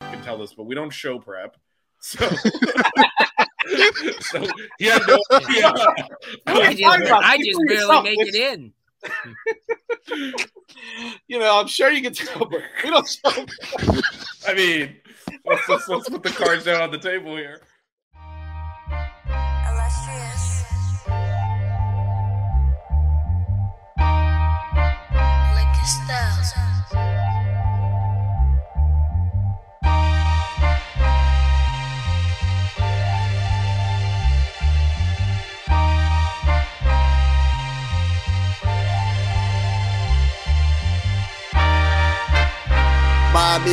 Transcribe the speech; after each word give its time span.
can 0.00 0.22
tell 0.22 0.38
this, 0.38 0.54
but 0.54 0.64
we 0.64 0.74
don't 0.74 0.90
show 0.90 1.18
prep. 1.18 1.56
So, 2.00 2.28
so 4.20 4.46
he 4.78 4.86
had 4.86 5.02
no 5.06 5.18
idea. 5.32 5.72
I 6.46 6.74
just, 6.74 7.12
I 7.12 7.38
just 7.38 7.60
barely 7.66 8.02
make 8.02 8.18
it 8.20 8.34
in. 8.34 8.72
you 11.26 11.38
know, 11.38 11.60
I'm 11.60 11.66
sure 11.66 11.90
you 11.90 12.02
can 12.02 12.12
tell, 12.12 12.38
but 12.38 12.60
we 12.84 12.90
don't 12.90 13.08
show. 13.08 13.46
I 14.46 14.54
mean, 14.54 14.96
let's, 15.44 15.68
let's, 15.68 15.88
let's 15.88 16.08
put 16.08 16.22
the 16.22 16.30
cards 16.30 16.64
down 16.64 16.82
on 16.82 16.90
the 16.90 16.98
table 16.98 17.36
here. 17.36 17.60
Illustrious. 19.28 20.45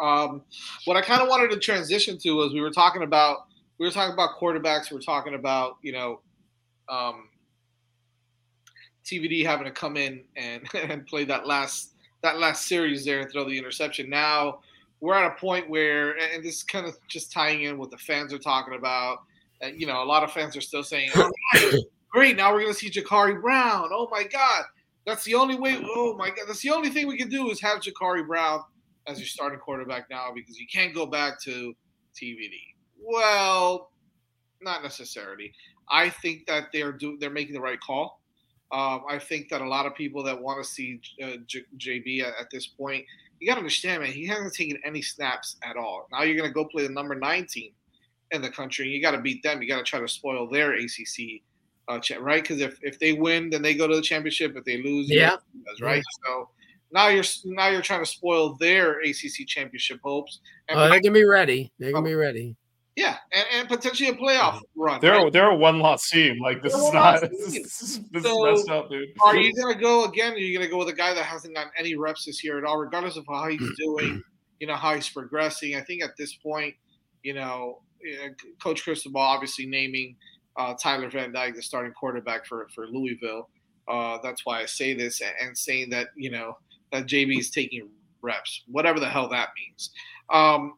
Um, 0.00 0.42
what 0.86 0.96
I 0.96 1.02
kind 1.02 1.20
of 1.20 1.28
wanted 1.28 1.50
to 1.50 1.58
transition 1.58 2.18
to 2.18 2.32
was 2.32 2.52
we 2.52 2.60
were 2.60 2.70
talking 2.70 3.02
about 3.02 3.46
we 3.78 3.86
were 3.86 3.92
talking 3.92 4.12
about 4.12 4.38
quarterbacks. 4.38 4.90
We 4.90 4.96
were 4.96 5.02
talking 5.02 5.34
about 5.34 5.76
you 5.82 5.92
know 5.92 6.20
um, 6.88 7.28
TVD 9.04 9.44
having 9.44 9.66
to 9.66 9.72
come 9.72 9.96
in 9.96 10.24
and 10.36 10.62
and 10.74 11.06
play 11.06 11.24
that 11.24 11.46
last 11.46 11.94
that 12.22 12.38
last 12.38 12.66
series 12.66 13.04
there 13.04 13.20
and 13.20 13.30
throw 13.30 13.44
the 13.44 13.56
interception. 13.56 14.08
Now 14.10 14.60
we're 15.00 15.14
at 15.14 15.26
a 15.26 15.34
point 15.40 15.68
where, 15.68 16.18
and 16.18 16.44
this 16.44 16.56
is 16.56 16.62
kind 16.62 16.86
of 16.86 16.96
just 17.08 17.32
tying 17.32 17.62
in 17.62 17.78
what 17.78 17.90
the 17.90 17.96
fans 17.96 18.34
are 18.34 18.38
talking 18.38 18.74
about. 18.74 19.20
And, 19.62 19.80
you 19.80 19.86
know, 19.86 20.02
a 20.02 20.04
lot 20.04 20.22
of 20.22 20.30
fans 20.30 20.56
are 20.56 20.60
still 20.60 20.82
saying, 20.82 21.10
"All 21.16 21.30
right, 21.54 21.74
great, 22.10 22.36
now 22.36 22.52
we're 22.52 22.60
going 22.60 22.72
to 22.72 22.78
see 22.78 22.90
Jacurri 22.90 23.40
Brown. 23.40 23.88
Oh 23.92 24.08
my 24.10 24.24
God, 24.24 24.64
that's 25.06 25.24
the 25.24 25.34
only 25.34 25.56
way. 25.56 25.82
Oh 25.82 26.14
my 26.16 26.28
God, 26.28 26.46
that's 26.46 26.60
the 26.60 26.70
only 26.70 26.90
thing 26.90 27.06
we 27.06 27.16
can 27.16 27.28
do 27.28 27.50
is 27.50 27.60
have 27.60 27.80
Jacurri 27.80 28.26
Brown 28.26 28.62
as 29.10 29.18
your 29.18 29.26
starting 29.26 29.58
quarterback 29.58 30.08
now 30.10 30.28
because 30.34 30.58
you 30.58 30.66
can't 30.72 30.94
go 30.94 31.06
back 31.06 31.40
to 31.42 31.74
TVD. 32.14 32.54
Well, 33.02 33.90
not 34.62 34.82
necessarily. 34.82 35.52
I 35.90 36.10
think 36.10 36.46
that 36.46 36.68
they're 36.72 36.92
do 36.92 37.16
they're 37.18 37.30
making 37.30 37.54
the 37.54 37.60
right 37.60 37.80
call. 37.80 38.20
Um, 38.72 39.02
I 39.08 39.18
think 39.18 39.48
that 39.48 39.62
a 39.62 39.68
lot 39.68 39.86
of 39.86 39.96
people 39.96 40.22
that 40.22 40.40
want 40.40 40.62
to 40.62 40.68
see 40.68 41.00
uh, 41.22 41.38
J- 41.46 41.64
JB 41.76 42.22
at, 42.22 42.34
at, 42.38 42.50
this 42.52 42.68
point, 42.68 43.04
you 43.40 43.48
got 43.48 43.54
to 43.54 43.58
understand, 43.58 44.00
man, 44.00 44.12
he 44.12 44.24
hasn't 44.28 44.54
taken 44.54 44.78
any 44.84 45.02
snaps 45.02 45.56
at 45.64 45.76
all. 45.76 46.06
Now 46.12 46.22
you're 46.22 46.36
going 46.36 46.48
to 46.48 46.54
go 46.54 46.64
play 46.64 46.86
the 46.86 46.92
number 46.92 47.16
nine 47.16 47.48
team 47.48 47.72
in 48.30 48.42
the 48.42 48.48
country, 48.48 48.84
and 48.84 48.94
you 48.94 49.02
got 49.02 49.10
to 49.10 49.20
beat 49.20 49.42
them. 49.42 49.60
You 49.60 49.66
got 49.66 49.78
to 49.78 49.82
try 49.82 49.98
to 49.98 50.06
spoil 50.06 50.48
their 50.48 50.74
ACC, 50.74 51.42
uh, 51.88 51.98
right? 52.20 52.42
Because 52.42 52.60
if, 52.60 52.78
if 52.82 53.00
they 53.00 53.12
win, 53.12 53.50
then 53.50 53.60
they 53.60 53.74
go 53.74 53.88
to 53.88 53.96
the 53.96 54.02
championship. 54.02 54.56
If 54.56 54.64
they 54.64 54.80
lose, 54.80 55.10
yeah, 55.10 55.30
does, 55.66 55.80
right? 55.80 56.04
So 56.24 56.48
now 56.92 57.08
you're 57.08 57.24
now 57.44 57.68
you're 57.68 57.82
trying 57.82 58.04
to 58.04 58.10
spoil 58.10 58.56
their 58.58 59.00
ACC 59.00 59.46
championship 59.46 60.00
hopes. 60.02 60.40
And 60.68 60.78
oh, 60.78 60.88
they're 60.88 61.00
gonna 61.00 61.12
be 61.12 61.24
ready. 61.24 61.72
They're 61.78 61.92
gonna 61.92 62.04
be 62.04 62.14
ready. 62.14 62.56
Yeah, 62.96 63.16
and, 63.32 63.46
and 63.52 63.68
potentially 63.68 64.10
a 64.10 64.14
playoff 64.14 64.60
run. 64.76 65.00
They're 65.00 65.12
right? 65.12 65.32
they're 65.32 65.50
a 65.50 65.56
one 65.56 65.78
loss 65.78 66.10
team. 66.10 66.38
Like 66.42 66.62
this 66.62 66.74
is 66.74 66.92
not 66.92 67.20
this, 67.30 67.56
is, 67.56 68.00
this 68.10 68.22
so, 68.22 68.46
is 68.46 68.58
messed 68.58 68.70
up, 68.70 68.90
dude. 68.90 69.08
Are 69.22 69.36
you 69.36 69.54
gonna 69.54 69.78
go 69.78 70.04
again? 70.04 70.32
Are 70.32 70.38
you 70.38 70.56
gonna 70.56 70.70
go 70.70 70.78
with 70.78 70.88
a 70.88 70.92
guy 70.92 71.14
that 71.14 71.24
hasn't 71.24 71.54
gotten 71.54 71.72
any 71.78 71.94
reps 71.94 72.24
this 72.24 72.42
year 72.42 72.58
at 72.58 72.64
all, 72.64 72.76
regardless 72.76 73.16
of 73.16 73.24
how 73.28 73.48
he's 73.48 73.76
doing? 73.78 74.22
You 74.58 74.66
know 74.66 74.74
how 74.74 74.94
he's 74.94 75.08
progressing. 75.08 75.76
I 75.76 75.80
think 75.82 76.02
at 76.02 76.16
this 76.18 76.34
point, 76.34 76.74
you 77.22 77.32
know, 77.32 77.80
Coach 78.62 78.82
Cristobal 78.82 79.20
obviously 79.20 79.66
naming 79.66 80.16
uh, 80.56 80.74
Tyler 80.74 81.08
Van 81.08 81.32
Dyke 81.32 81.54
the 81.54 81.62
starting 81.62 81.92
quarterback 81.92 82.44
for 82.44 82.68
for 82.74 82.86
Louisville. 82.86 83.48
Uh, 83.88 84.18
that's 84.22 84.44
why 84.44 84.60
I 84.60 84.66
say 84.66 84.94
this 84.94 85.22
and 85.40 85.56
saying 85.56 85.90
that 85.90 86.08
you 86.16 86.30
know 86.30 86.58
that 86.92 87.06
JB 87.06 87.38
is 87.38 87.50
taking 87.50 87.88
reps, 88.22 88.62
whatever 88.66 89.00
the 89.00 89.08
hell 89.08 89.28
that 89.28 89.50
means. 89.56 89.90
Um, 90.30 90.74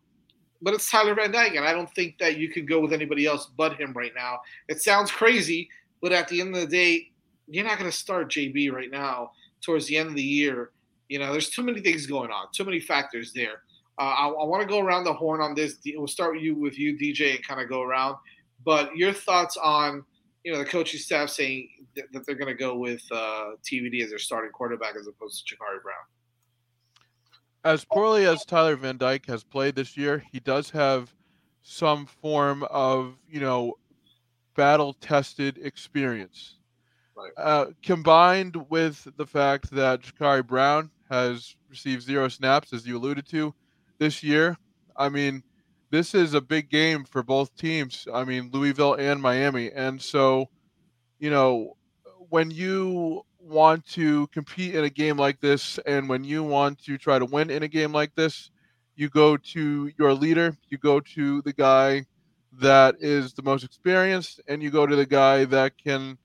but 0.63 0.75
it's 0.75 0.91
Tyler 0.91 1.15
Van 1.15 1.33
Dyke, 1.33 1.57
and 1.57 1.65
I 1.65 1.73
don't 1.73 1.93
think 1.95 2.19
that 2.19 2.39
you 2.39 2.49
could 2.49 2.69
go 2.69 2.81
with 2.81 2.93
anybody 2.93 3.27
else 3.27 3.51
but 3.57 3.79
him 3.79 3.93
right 3.93 4.13
now. 4.15 4.41
It 4.69 4.81
sounds 4.81 5.11
crazy, 5.11 5.69
but 6.01 6.13
at 6.13 6.29
the 6.29 6.41
end 6.41 6.55
of 6.55 6.61
the 6.61 6.67
day, 6.67 7.11
you're 7.49 7.65
not 7.65 7.79
going 7.79 7.91
to 7.91 7.97
start 7.97 8.31
JB 8.31 8.73
right 8.73 8.91
now 8.91 9.33
towards 9.61 9.87
the 9.87 9.97
end 9.97 10.09
of 10.09 10.15
the 10.15 10.23
year. 10.23 10.71
You 11.09 11.19
know, 11.19 11.33
there's 11.33 11.51
too 11.51 11.63
many 11.63 11.81
things 11.81 12.07
going 12.07 12.31
on, 12.31 12.47
too 12.55 12.65
many 12.65 12.79
factors 12.79 13.33
there. 13.33 13.63
Uh, 13.99 14.15
I, 14.19 14.29
I 14.29 14.45
want 14.45 14.63
to 14.63 14.69
go 14.69 14.81
around 14.81 15.05
the 15.05 15.13
horn 15.13 15.41
on 15.41 15.55
this. 15.55 15.79
We'll 15.85 16.07
start 16.07 16.35
with 16.35 16.43
you, 16.43 16.55
with 16.55 16.79
you, 16.79 16.97
DJ, 16.97 17.35
and 17.35 17.47
kind 17.47 17.61
of 17.61 17.69
go 17.69 17.83
around. 17.83 18.17
But 18.65 18.97
your 18.97 19.13
thoughts 19.13 19.57
on, 19.57 20.05
you 20.45 20.53
know, 20.53 20.59
the 20.59 20.65
coaching 20.65 20.99
staff 20.99 21.29
saying 21.29 21.69
that 21.95 22.27
they're 22.27 22.35
going 22.35 22.49
to 22.53 22.59
go 22.59 22.77
with 22.77 23.03
uh, 23.13 23.53
TVD 23.63 24.03
as 24.03 24.11
their 24.11 24.19
starting 24.19 24.51
quarterback 24.51 24.97
as 24.97 25.07
opposed 25.07 25.47
to 25.47 25.55
Jacurri 25.55 25.83
Brown. 25.83 25.95
As 27.65 27.85
poorly 27.85 28.27
as 28.27 28.45
Tyler 28.45 28.75
Van 28.75 28.97
Dyke 28.97 29.27
has 29.27 29.45
played 29.45 29.77
this 29.77 29.97
year, 29.97 30.25
he 30.33 30.41
does 30.41 30.71
have 30.71 31.15
some 31.63 32.07
form 32.07 32.65
of, 32.65 33.15
you 33.29 33.41
know, 33.41 33.75
battle 34.57 34.95
tested 34.95 35.59
experience. 35.63 36.57
Right. 37.17 37.33
Uh, 37.37 37.67
combined 37.83 38.57
with 38.69 39.07
the 39.17 39.27
fact 39.27 39.71
that 39.71 40.03
Jacurri 40.03 40.45
Brown 40.45 40.91
has 41.09 41.55
received 41.71 42.03
zero 42.03 42.27
snaps, 42.29 42.73
as 42.73 42.87
you 42.87 42.97
alluded 42.97 43.27
to, 43.29 43.55
this 43.99 44.23
year, 44.23 44.57
I 44.97 45.09
mean, 45.09 45.45
this 45.93 46.15
is 46.15 46.33
a 46.33 46.41
big 46.41 46.71
game 46.71 47.05
for 47.05 47.23
both 47.23 47.55
teams. 47.55 48.09
I 48.13 48.25
mean, 48.25 48.49
Louisville 48.51 48.95
and 48.95 49.21
Miami. 49.21 49.71
And 49.73 50.01
so, 50.01 50.49
you 51.19 51.29
know, 51.29 51.77
when 52.31 52.51
you 52.51 53.27
want 53.39 53.87
to 53.89 54.27
compete 54.29 54.75
in 54.75 54.85
a 54.85 54.91
game 54.91 55.19
like 55.19 55.39
this 55.41 55.79
and 55.85 56.09
when 56.09 56.25
you 56.25 56.43
want 56.43 56.83
to 56.85 56.97
try 56.97 57.19
to 57.19 57.27
win 57.27 57.51
in 57.51 57.63
a 57.63 57.69
game 57.69 57.93
like 57.93 58.15
this, 58.15 58.51
you 58.97 59.11
go 59.11 59.37
to 59.37 59.93
your 59.99 60.15
leader, 60.15 60.57
you 60.71 60.79
go 60.79 60.99
to 60.99 61.43
the 61.43 61.53
guy 61.53 62.07
that 62.59 62.95
is 62.99 63.35
the 63.35 63.43
most 63.43 63.63
experienced, 63.63 64.41
and 64.49 64.63
you 64.63 64.71
go 64.71 64.87
to 64.87 64.97
the 64.97 65.07
guy 65.07 65.45
that 65.45 65.77
can 65.77 66.17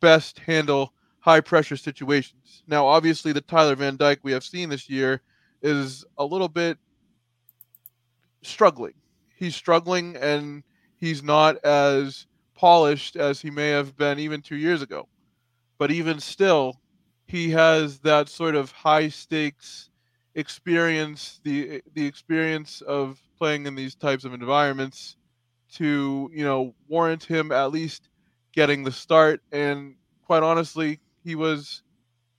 best 0.00 0.40
handle 0.40 0.92
high 1.20 1.40
pressure 1.40 1.76
situations. 1.76 2.64
Now, 2.66 2.84
obviously, 2.84 3.30
the 3.30 3.40
Tyler 3.40 3.76
Van 3.76 3.96
Dyke 3.96 4.20
we 4.24 4.32
have 4.32 4.44
seen 4.44 4.68
this 4.68 4.90
year 4.90 5.22
is 5.62 6.04
a 6.18 6.24
little 6.24 6.48
bit 6.48 6.78
struggling. 8.42 8.94
He's 9.44 9.54
struggling 9.54 10.16
and 10.16 10.62
he's 10.96 11.22
not 11.22 11.62
as 11.66 12.26
polished 12.54 13.14
as 13.14 13.42
he 13.42 13.50
may 13.50 13.68
have 13.68 13.94
been 13.94 14.18
even 14.18 14.40
two 14.40 14.56
years 14.56 14.80
ago. 14.80 15.06
But 15.76 15.90
even 15.90 16.18
still, 16.18 16.80
he 17.26 17.50
has 17.50 17.98
that 17.98 18.30
sort 18.30 18.54
of 18.54 18.70
high 18.72 19.08
stakes 19.08 19.90
experience, 20.34 21.40
the 21.44 21.82
the 21.92 22.06
experience 22.06 22.80
of 22.80 23.20
playing 23.36 23.66
in 23.66 23.74
these 23.74 23.94
types 23.94 24.24
of 24.24 24.32
environments 24.32 25.16
to, 25.74 26.30
you 26.32 26.42
know, 26.42 26.74
warrant 26.88 27.24
him 27.24 27.52
at 27.52 27.70
least 27.70 28.08
getting 28.52 28.82
the 28.82 28.92
start. 28.92 29.42
And 29.52 29.96
quite 30.24 30.42
honestly, 30.42 31.00
he 31.22 31.34
was 31.34 31.82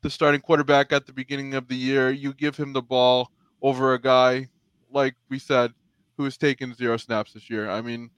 the 0.02 0.10
starting 0.10 0.42
quarterback 0.42 0.92
at 0.92 1.06
the 1.06 1.14
beginning 1.14 1.54
of 1.54 1.68
the 1.68 1.76
year. 1.76 2.10
You 2.10 2.34
give 2.34 2.58
him 2.58 2.74
the 2.74 2.82
ball 2.82 3.32
over 3.62 3.94
a 3.94 4.02
guy, 4.02 4.50
like 4.90 5.14
we 5.30 5.38
said, 5.38 5.72
who 6.18 6.24
has 6.24 6.38
taken 6.38 6.74
zero 6.74 6.98
snaps 6.98 7.34
this 7.34 7.50
year. 7.50 7.70
I 7.70 7.82
mean, 7.82 8.10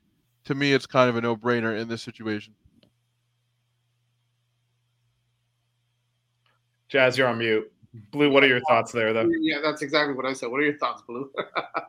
to 0.45 0.55
me, 0.55 0.73
it's 0.73 0.85
kind 0.85 1.09
of 1.09 1.15
a 1.15 1.21
no 1.21 1.35
brainer 1.35 1.77
in 1.79 1.88
this 1.88 2.01
situation. 2.01 2.53
Jazz, 6.89 7.17
you're 7.17 7.27
on 7.27 7.38
mute. 7.39 7.71
Blue, 8.11 8.29
what 8.29 8.44
are 8.44 8.47
your 8.47 8.61
thoughts 8.61 8.91
there, 8.91 9.11
though? 9.13 9.27
Yeah, 9.41 9.57
that's 9.61 9.81
exactly 9.81 10.13
what 10.13 10.25
I 10.25 10.33
said. 10.33 10.49
What 10.51 10.59
are 10.59 10.63
your 10.63 10.77
thoughts, 10.77 11.01
Blue? 11.07 11.29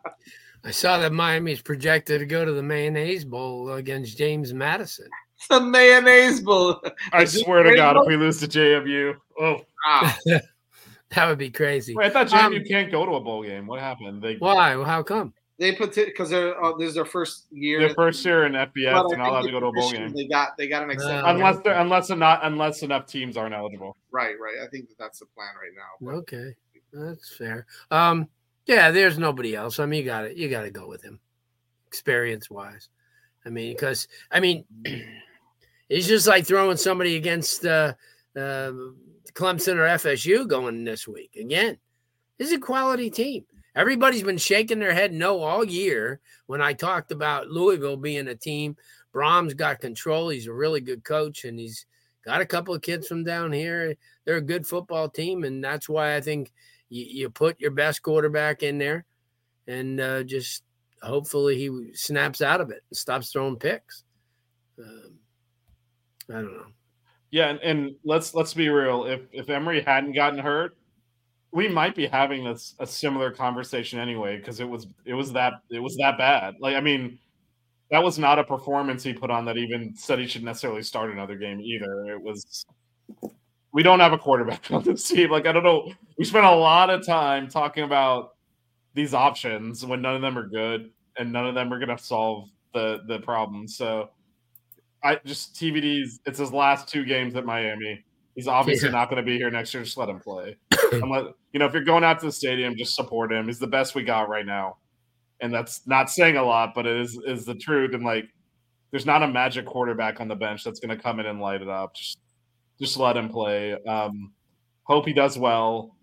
I 0.65 0.71
saw 0.73 0.99
that 0.99 1.13
Miami's 1.13 1.63
projected 1.63 2.19
to 2.21 2.27
go 2.27 2.45
to 2.45 2.53
the 2.53 2.63
Mayonnaise 2.63 3.25
Bowl 3.25 3.71
against 3.73 4.19
James 4.19 4.53
Madison. 4.53 5.07
the 5.51 5.61
mayonnaise 5.61 6.41
bowl. 6.41 6.83
I 7.13 7.25
swear 7.27 7.63
to 7.63 7.77
God, 7.77 7.97
if 7.97 8.09
we 8.09 8.17
lose 8.17 8.41
to 8.41 8.49
JMU, 8.49 9.15
oh, 9.41 9.61
Ah, 9.87 10.19
That 11.15 11.27
would 11.29 11.39
be 11.39 11.51
crazy. 11.51 11.95
wait, 11.95 12.07
I 12.07 12.11
thought 12.11 12.27
JMU 12.27 12.59
Um, 12.59 12.65
can't 12.65 12.91
go 12.91 13.07
to 13.07 13.13
a 13.15 13.21
bowl 13.21 13.43
game. 13.45 13.67
What 13.67 13.79
happened? 13.81 14.21
They 14.21 14.35
Why? 14.37 14.75
Well, 14.77 14.85
how 14.85 15.03
come? 15.05 15.33
They 15.59 15.73
put 15.73 15.97
it 15.99 16.07
because 16.07 16.31
they're 16.31 16.63
uh, 16.63 16.73
this 16.77 16.91
is 16.91 16.95
their 16.95 17.05
first 17.05 17.47
year. 17.51 17.81
their 17.81 17.95
first 17.95 18.25
year 18.25 18.47
in 18.47 18.53
FBS, 18.53 18.93
But 18.93 19.09
they're 19.09 19.19
not 19.19 19.29
allowed 19.29 19.43
to 19.43 19.51
go 19.51 19.61
to 19.61 19.67
a 19.67 19.73
bowl 19.73 19.91
game 19.91 20.13
They 20.15 20.27
got 20.27 20.57
they 20.57 20.69
got 20.69 20.85
an 20.85 20.91
exception. 20.91 21.19
Uh, 21.19 21.29
unless 21.29 21.59
they're 21.65 21.79
unless 21.79 22.09
they're 22.09 22.17
not 22.17 22.41
unless 22.45 22.83
enough 22.83 23.07
teams 23.07 23.37
aren't 23.37 23.55
eligible. 23.55 23.97
right, 24.11 24.35
right. 24.41 24.57
I 24.65 24.69
think 24.69 24.89
that 24.89 24.99
that's 24.99 25.19
the 25.19 25.27
plan 25.27 25.51
right 25.61 25.73
now. 25.77 26.07
But 26.07 26.15
Okay, 26.19 26.55
that's 26.93 27.35
fair. 27.35 27.67
Um, 27.91 28.29
yeah, 28.67 28.91
there's 28.91 29.19
nobody 29.19 29.57
else. 29.57 29.81
I 29.81 29.87
mean, 29.87 30.01
you 30.01 30.07
got 30.07 30.23
to 30.23 30.39
you 30.39 30.49
got 30.49 30.63
to 30.63 30.71
go 30.71 30.87
with 30.87 31.03
him, 31.03 31.19
experience 31.87 32.49
wise. 32.49 32.89
I 33.45 33.51
mean, 33.51 33.73
because 33.75 34.07
I 34.31 34.39
mean, 34.39 34.65
it's 35.89 36.07
just 36.07 36.29
like 36.29 36.47
throwing 36.47 36.77
somebody 36.77 37.17
against 37.17 37.65
uh, 37.65 37.95
uh, 38.37 38.73
Clemson 39.33 39.77
or 39.77 39.89
FSU 39.89 40.47
going 40.47 40.85
this 40.85 41.09
week 41.09 41.35
again. 41.35 41.79
This 42.39 42.49
is 42.49 42.55
a 42.55 42.61
quality 42.61 43.11
team. 43.11 43.45
Everybody's 43.79 44.25
been 44.25 44.39
shaking 44.39 44.81
their 44.81 44.93
head 44.93 45.13
no 45.13 45.41
all 45.41 45.65
year 45.65 46.21
when 46.47 46.61
I 46.61 46.73
talked 46.73 47.13
about 47.13 47.47
Louisville 47.47 47.97
being 47.97 48.27
a 48.27 48.35
team. 48.35 48.77
Brohm's 49.15 49.55
got 49.55 49.81
control. 49.81 50.31
He's 50.31 50.49
a 50.49 50.53
really 50.53 50.81
good 50.81 51.05
coach, 51.05 51.45
and 51.45 51.57
he's 51.57 51.87
got 52.25 52.41
a 52.41 52.47
couple 52.47 52.75
of 52.75 52.83
kids 52.83 53.07
from 53.07 53.23
down 53.23 53.53
here. 53.53 53.95
They're 54.25 54.39
a 54.39 54.41
good 54.41 54.67
football 54.67 55.09
team, 55.09 55.45
and 55.45 55.63
that's 55.63 55.89
why 55.89 56.17
I 56.17 56.21
think 56.21 56.53
you, 56.89 57.05
you 57.05 57.31
put 57.31 57.61
your 57.61 57.71
best 57.71 58.03
quarterback 58.03 58.65
in 58.65 58.79
there, 58.79 59.05
and 59.69 60.01
uh, 60.01 60.25
just 60.25 60.65
hopefully 61.01 61.57
he 61.57 61.95
snaps 61.95 62.43
out 62.43 62.61
of 62.61 62.71
it 62.71 62.83
and 62.91 62.97
stops 62.97 63.31
throwing 63.31 63.57
picks. 63.57 64.03
Um, 64.77 65.13
I 66.31 66.33
don't 66.33 66.53
know. 66.53 66.67
Yeah, 67.31 67.51
and, 67.51 67.61
and 67.61 67.95
let's 68.05 68.35
let's 68.35 68.55
be 68.55 68.71
real. 68.71 69.05
If 69.05 69.21
if 69.31 69.51
Emory 69.51 69.83
hadn't 69.83 70.15
gotten 70.15 70.41
hurt, 70.41 70.77
we 71.53 71.69
might 71.69 71.95
be 71.95 72.07
having 72.07 72.45
this 72.45 72.75
a 72.79 72.87
similar 72.87 73.31
conversation 73.31 73.99
anyway 73.99 74.37
because 74.37 74.61
it 74.61 74.69
was 74.69 74.87
it 75.05 75.15
was 75.15 75.33
that 75.33 75.55
it 75.71 75.81
was 75.81 75.97
that 75.97 76.19
bad. 76.19 76.57
Like 76.61 76.77
I 76.77 76.81
mean, 76.81 77.19
that 77.91 78.03
was 78.03 78.19
not 78.19 78.39
a 78.39 78.45
performance 78.45 79.03
he 79.03 79.13
put 79.13 79.31
on 79.31 79.45
that 79.47 79.57
even 79.57 79.95
said 79.97 80.19
he 80.19 80.27
should 80.27 80.45
necessarily 80.45 80.83
start 80.83 81.11
another 81.11 81.37
game 81.37 81.61
either. 81.61 82.07
It 82.13 82.21
was 82.21 82.65
we 83.73 83.83
don't 83.83 84.01
have 84.01 84.13
a 84.13 84.19
quarterback 84.19 84.67
on 84.71 84.83
this 84.83 85.09
team. 85.09 85.31
Like 85.31 85.47
I 85.47 85.53
don't 85.53 85.65
know. 85.65 85.93
We 86.19 86.25
spent 86.25 86.45
a 86.45 86.55
lot 86.55 86.91
of 86.91 87.05
time 87.07 87.49
talking 87.49 87.85
about 87.85 88.35
these 88.95 89.15
options 89.15 89.87
when 89.87 90.03
none 90.03 90.17
of 90.17 90.23
them 90.23 90.37
are 90.37 90.47
good 90.47 90.91
and 91.17 91.33
none 91.33 91.47
of 91.47 91.55
them 91.55 91.73
are 91.73 91.79
going 91.79 91.97
to 91.97 92.03
solve 92.03 92.49
the 92.75 93.01
the 93.07 93.21
problem. 93.21 93.67
So 93.69 94.11
I 95.03 95.19
just 95.25 95.55
TVD's. 95.55 96.21
It's 96.27 96.39
his 96.39 96.53
last 96.53 96.89
two 96.89 97.05
games 97.05 97.37
at 97.37 97.47
Miami. 97.47 98.05
He's 98.39 98.47
obviously 98.47 98.87
Yeah. 98.89 98.93
not 98.93 99.11
going 99.11 99.17
to 99.17 99.29
be 99.29 99.37
here 99.37 99.51
next 99.51 99.75
year. 99.75 99.83
Just 99.83 99.97
let 99.97 100.09
him 100.09 100.21
play. 100.21 100.57
Unless, 100.93 101.33
you 101.53 101.59
know, 101.59 101.67
if 101.67 101.73
you're 101.73 101.83
going 101.83 102.05
out 102.05 102.21
to 102.21 102.27
the 102.27 102.31
stadium, 102.31 102.77
just 102.77 102.95
support 102.95 103.33
him. 103.33 103.47
He's 103.47 103.59
the 103.59 103.67
best 103.67 103.97
we 103.97 104.05
got 104.05 104.29
right 104.29 104.47
now, 104.47 104.77
and 105.41 105.53
that's 105.53 105.85
not 105.89 106.09
saying 106.09 106.37
a 106.37 106.43
lot, 106.45 106.73
but 106.73 106.87
it 106.87 107.01
is 107.01 107.19
is 107.27 107.45
the 107.45 107.57
truth. 107.57 107.95
And 107.95 108.05
like, 108.05 108.27
there's 108.93 109.05
not 109.05 109.25
a 109.25 109.27
magic 109.27 109.67
quarterback 109.67 110.21
on 110.21 110.29
the 110.29 110.37
bench 110.37 110.63
that's 110.63 110.79
going 110.79 110.97
to 110.97 111.03
come 111.03 111.19
in 111.19 111.27
and 111.27 111.41
light 111.41 111.63
it 111.63 111.69
up. 111.69 111.97
Just 111.97 112.21
just 112.81 112.97
let 112.97 113.17
him 113.17 113.29
play. 113.29 113.73
Um, 113.89 114.33
hope 114.85 115.05
he 115.05 115.13
does 115.13 115.37
well. 115.37 115.97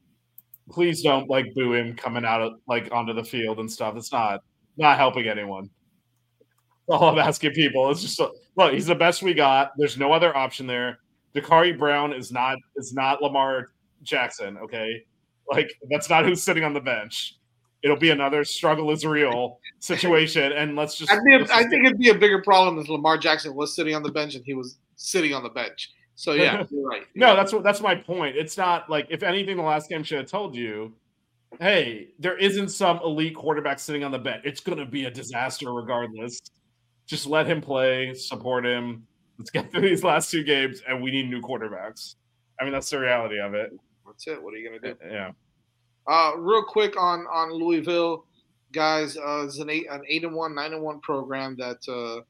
Please 0.70 1.02
don't 1.02 1.30
like 1.30 1.54
boo 1.56 1.72
him 1.74 1.96
coming 1.96 2.26
out 2.26 2.42
of, 2.42 2.56
like 2.68 2.90
onto 2.92 3.14
the 3.14 3.24
field 3.24 3.60
and 3.62 3.72
stuff. 3.72 3.96
It's 3.96 4.12
not 4.12 4.42
not 4.76 4.98
helping 4.98 5.30
anyone. 5.30 5.70
All 6.90 7.06
I'm 7.06 7.18
asking 7.18 7.52
people 7.54 7.90
is 7.92 8.02
just 8.02 8.20
look. 8.58 8.74
He's 8.74 8.88
the 8.88 8.94
best 8.94 9.24
we 9.24 9.34
got. 9.34 9.72
There's 9.78 9.98
no 9.98 10.12
other 10.12 10.36
option 10.36 10.68
there. 10.68 11.00
Jacurri 11.36 11.78
Brown 11.78 12.14
is 12.14 12.32
not 12.32 12.58
is 12.76 12.94
not 12.94 13.22
Lamar 13.22 13.72
Jackson. 14.04 14.57
Okay, 14.57 15.04
like 15.52 15.71
that's 15.90 16.09
not 16.09 16.26
who's 16.26 16.42
sitting 16.42 16.64
on 16.64 16.74
the 16.74 16.81
bench. 16.81 17.38
It'll 17.83 17.98
be 17.98 18.09
another 18.09 18.44
struggle 18.44 18.90
is 18.92 19.06
real 19.06 19.59
situation, 19.80 20.52
and 20.54 20.76
let's 20.76 20.98
just. 20.98 21.12
I 21.12 21.19
think 21.19 21.52
I 21.52 21.64
think 21.64 21.86
it'd 21.86 22.00
be 22.00 22.09
a 22.09 22.16
bigger 22.16 22.42
problem 22.42 22.80
if 22.80 22.90
Lamar 22.90 23.18
Jackson 23.18 23.54
was 23.54 23.76
sitting 23.76 23.94
on 23.94 24.02
the 24.02 24.12
bench 24.12 24.36
and 24.36 24.44
he 24.45 24.54
was 24.54 24.78
sitting 24.95 25.33
on 25.33 25.44
the 25.44 25.50
bench. 25.50 25.92
So 26.16 26.33
yeah, 26.33 26.64
you're 26.71 26.88
right. 26.88 27.04
No, 27.14 27.36
that's 27.36 27.54
what 27.54 27.64
that's 27.64 27.81
my 27.81 27.95
point. 27.95 28.38
It's 28.38 28.57
not 28.57 28.90
like 28.90 29.07
if 29.09 29.21
anything, 29.21 29.57
the 29.57 29.64
last 29.64 29.90
game 29.90 30.04
should 30.04 30.18
have 30.18 30.28
told 30.28 30.56
you, 30.56 30.94
hey, 31.59 32.09
there 32.18 32.38
isn't 32.38 32.69
some 32.69 33.00
elite 33.04 33.36
quarterback 33.36 33.80
sitting 33.80 34.04
on 34.04 34.12
the 34.12 34.19
bench. 34.19 34.42
It's 34.45 34.62
going 34.62 34.78
to 34.78 34.86
be 34.86 35.06
a 35.06 35.12
disaster 35.12 35.71
regardless. 35.74 36.40
Just 37.06 37.28
let 37.28 37.45
him 37.45 37.62
play, 37.62 38.14
support 38.14 38.66
him. 38.66 39.06
Let's 39.37 39.51
get 39.51 39.71
through 39.71 39.81
these 39.81 40.04
last 40.04 40.31
two 40.31 40.44
games, 40.44 40.81
and 40.87 41.01
we 41.01 41.11
need 41.11 41.30
new 41.30 41.42
quarterbacks. 41.42 42.15
I 42.59 42.63
mean, 42.63 42.73
that's 42.73 42.89
the 42.89 42.99
reality 42.99 43.39
of 43.39 43.54
it. 43.54 43.71
that's 44.06 44.27
it. 44.27 44.42
What 44.42 44.54
are 44.54 44.57
you 44.57 44.69
gonna 44.69 44.94
do? 44.94 44.97
Yeah. 45.09 45.31
Uh, 46.07 46.37
real 46.37 46.63
quick 46.63 46.95
on 46.99 47.25
on 47.31 47.51
Louisville, 47.51 48.25
guys. 48.71 49.18
Uh, 49.18 49.44
it's 49.45 49.59
an 49.59 49.69
eight 49.69 49.87
an 49.89 50.04
eight 50.07 50.23
and 50.23 50.33
one, 50.33 50.56
nine 50.56 50.73
and 50.73 50.81
one 50.81 51.01
program 51.01 51.57
that 51.57 51.80
uh, 51.89 52.21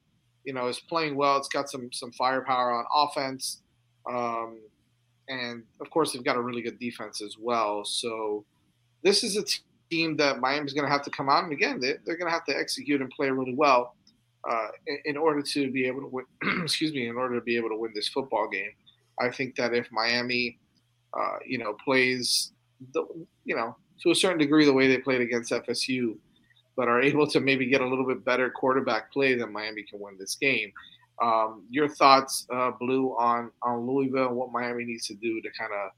you 0.43 0.53
know 0.53 0.67
is 0.67 0.79
playing 0.79 1.15
well. 1.15 1.37
It's 1.37 1.49
got 1.49 1.69
some 1.69 1.91
some 1.91 2.11
firepower 2.13 2.71
on 2.71 2.85
offense, 2.93 3.61
um, 4.09 4.59
and 5.27 5.63
of 5.81 5.89
course 5.91 6.13
they've 6.13 6.23
got 6.23 6.37
a 6.37 6.41
really 6.41 6.61
good 6.61 6.79
defense 6.79 7.21
as 7.21 7.35
well. 7.39 7.85
So 7.85 8.45
this 9.03 9.23
is 9.23 9.37
a 9.37 9.43
team 9.91 10.17
that 10.17 10.39
Miami's 10.39 10.73
going 10.73 10.85
to 10.85 10.91
have 10.91 11.03
to 11.03 11.11
come 11.11 11.29
out 11.29 11.43
and 11.43 11.53
again 11.53 11.79
they, 11.79 11.93
they're 12.05 12.17
going 12.17 12.27
to 12.27 12.33
have 12.33 12.45
to 12.45 12.57
execute 12.57 13.01
and 13.01 13.09
play 13.11 13.29
really 13.29 13.53
well 13.53 13.95
uh, 14.49 14.67
in, 14.87 14.97
in 15.05 15.17
order 15.17 15.41
to 15.41 15.71
be 15.71 15.87
able 15.87 16.01
to 16.01 16.07
win. 16.07 16.25
excuse 16.63 16.93
me, 16.93 17.07
in 17.07 17.15
order 17.15 17.35
to 17.35 17.41
be 17.41 17.57
able 17.57 17.69
to 17.69 17.77
win 17.77 17.91
this 17.93 18.07
football 18.07 18.47
game. 18.47 18.71
I 19.19 19.29
think 19.29 19.55
that 19.55 19.73
if 19.73 19.87
Miami, 19.91 20.59
uh, 21.17 21.37
you 21.45 21.57
know, 21.57 21.75
plays 21.83 22.51
the 22.93 23.05
you 23.45 23.55
know 23.55 23.75
to 24.03 24.11
a 24.11 24.15
certain 24.15 24.37
degree 24.37 24.65
the 24.65 24.73
way 24.73 24.87
they 24.87 24.97
played 24.97 25.21
against 25.21 25.51
FSU, 25.51 26.17
but 26.75 26.87
are 26.87 27.01
able 27.01 27.27
to 27.27 27.39
maybe 27.39 27.65
get 27.65 27.81
a 27.81 27.87
little 27.87 28.05
bit 28.05 28.25
better 28.25 28.49
quarterback 28.49 29.11
play, 29.11 29.35
then 29.35 29.51
Miami 29.51 29.83
can 29.83 29.99
win 29.99 30.17
this 30.19 30.35
game. 30.35 30.71
Um, 31.21 31.63
your 31.69 31.87
thoughts, 31.87 32.45
uh, 32.53 32.71
Blue, 32.79 33.15
on 33.17 33.51
on 33.61 33.87
Louisville 33.87 34.27
and 34.27 34.35
what 34.35 34.51
Miami 34.51 34.83
needs 34.83 35.07
to 35.07 35.15
do 35.15 35.41
to 35.41 35.49
kind 35.57 35.71
of 35.71 35.91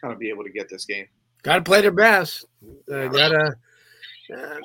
kind 0.00 0.12
of 0.12 0.20
be 0.20 0.28
able 0.28 0.44
to 0.44 0.50
get 0.50 0.68
this 0.68 0.84
game. 0.84 1.06
Got 1.42 1.56
to 1.56 1.62
play 1.62 1.80
their 1.80 1.90
best. 1.90 2.44
Uh, 2.92 3.08
gotta 3.08 3.56
uh, 4.36 4.56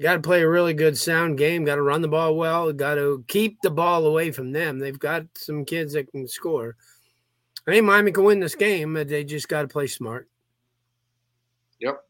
got 0.00 0.14
to 0.14 0.20
play 0.20 0.42
a 0.42 0.48
really 0.48 0.74
good 0.74 0.98
sound 0.98 1.38
game. 1.38 1.64
Got 1.64 1.76
to 1.76 1.82
run 1.82 2.02
the 2.02 2.08
ball 2.08 2.36
well. 2.36 2.72
Got 2.72 2.96
to 2.96 3.24
keep 3.28 3.60
the 3.62 3.70
ball 3.70 4.06
away 4.06 4.30
from 4.30 4.52
them. 4.52 4.78
They've 4.78 4.98
got 4.98 5.26
some 5.34 5.64
kids 5.64 5.92
that 5.92 6.10
can 6.10 6.26
score. 6.26 6.76
I 7.66 7.72
think 7.72 7.84
Miami 7.84 8.12
can 8.12 8.24
win 8.24 8.40
this 8.40 8.54
game, 8.54 8.94
but 8.94 9.08
they 9.08 9.24
just 9.24 9.48
got 9.48 9.62
to 9.62 9.68
play 9.68 9.86
smart. 9.86 10.28
Yep, 11.80 12.04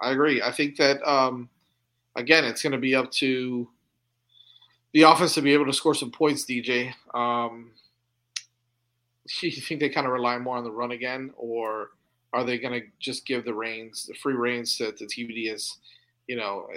I 0.00 0.12
agree. 0.12 0.40
I 0.42 0.50
think 0.50 0.76
that 0.76 1.02
um, 1.08 1.48
again, 2.16 2.44
it's 2.44 2.62
going 2.62 2.72
to 2.72 2.78
be 2.78 2.94
up 2.94 3.10
to 3.12 3.68
the 4.92 5.02
offense 5.02 5.34
to 5.34 5.42
be 5.42 5.52
able 5.52 5.66
to 5.66 5.72
score 5.72 5.94
some 5.94 6.10
points. 6.10 6.46
DJ, 6.46 6.92
um, 7.12 7.72
you 9.42 9.50
think 9.50 9.80
they 9.80 9.90
kind 9.90 10.06
of 10.06 10.12
rely 10.12 10.38
more 10.38 10.56
on 10.56 10.64
the 10.64 10.70
run 10.70 10.92
again, 10.92 11.32
or 11.36 11.90
are 12.32 12.44
they 12.44 12.58
going 12.58 12.80
to 12.80 12.86
just 12.98 13.26
give 13.26 13.44
the 13.44 13.54
reins, 13.54 14.06
the 14.06 14.14
free 14.14 14.34
reins 14.34 14.76
to, 14.78 14.92
to 14.92 15.04
TVD? 15.04 15.52
Is 15.52 15.76
you 16.28 16.36
know, 16.36 16.68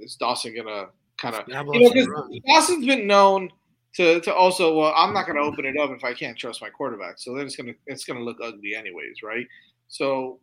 is 0.00 0.16
Dawson 0.16 0.54
going 0.54 0.66
to 0.66 0.88
kind 1.16 1.34
of 1.34 1.48
you 1.48 1.54
know 1.54 1.90
because 1.90 2.08
Dawson's 2.46 2.84
been 2.84 3.06
known 3.06 3.50
to 3.94 4.20
to 4.20 4.34
also 4.34 4.76
well, 4.76 4.92
I'm 4.94 5.14
not 5.14 5.26
going 5.26 5.36
to 5.36 5.42
open 5.42 5.64
it 5.64 5.78
up 5.78 5.90
if 5.90 6.04
I 6.04 6.12
can't 6.12 6.36
trust 6.36 6.60
my 6.60 6.68
quarterback. 6.68 7.18
So 7.18 7.34
then 7.34 7.46
it's 7.46 7.56
gonna 7.56 7.72
it's 7.86 8.04
gonna 8.04 8.20
look 8.20 8.38
ugly 8.42 8.74
anyways, 8.74 9.22
right? 9.22 9.46
So 9.88 10.40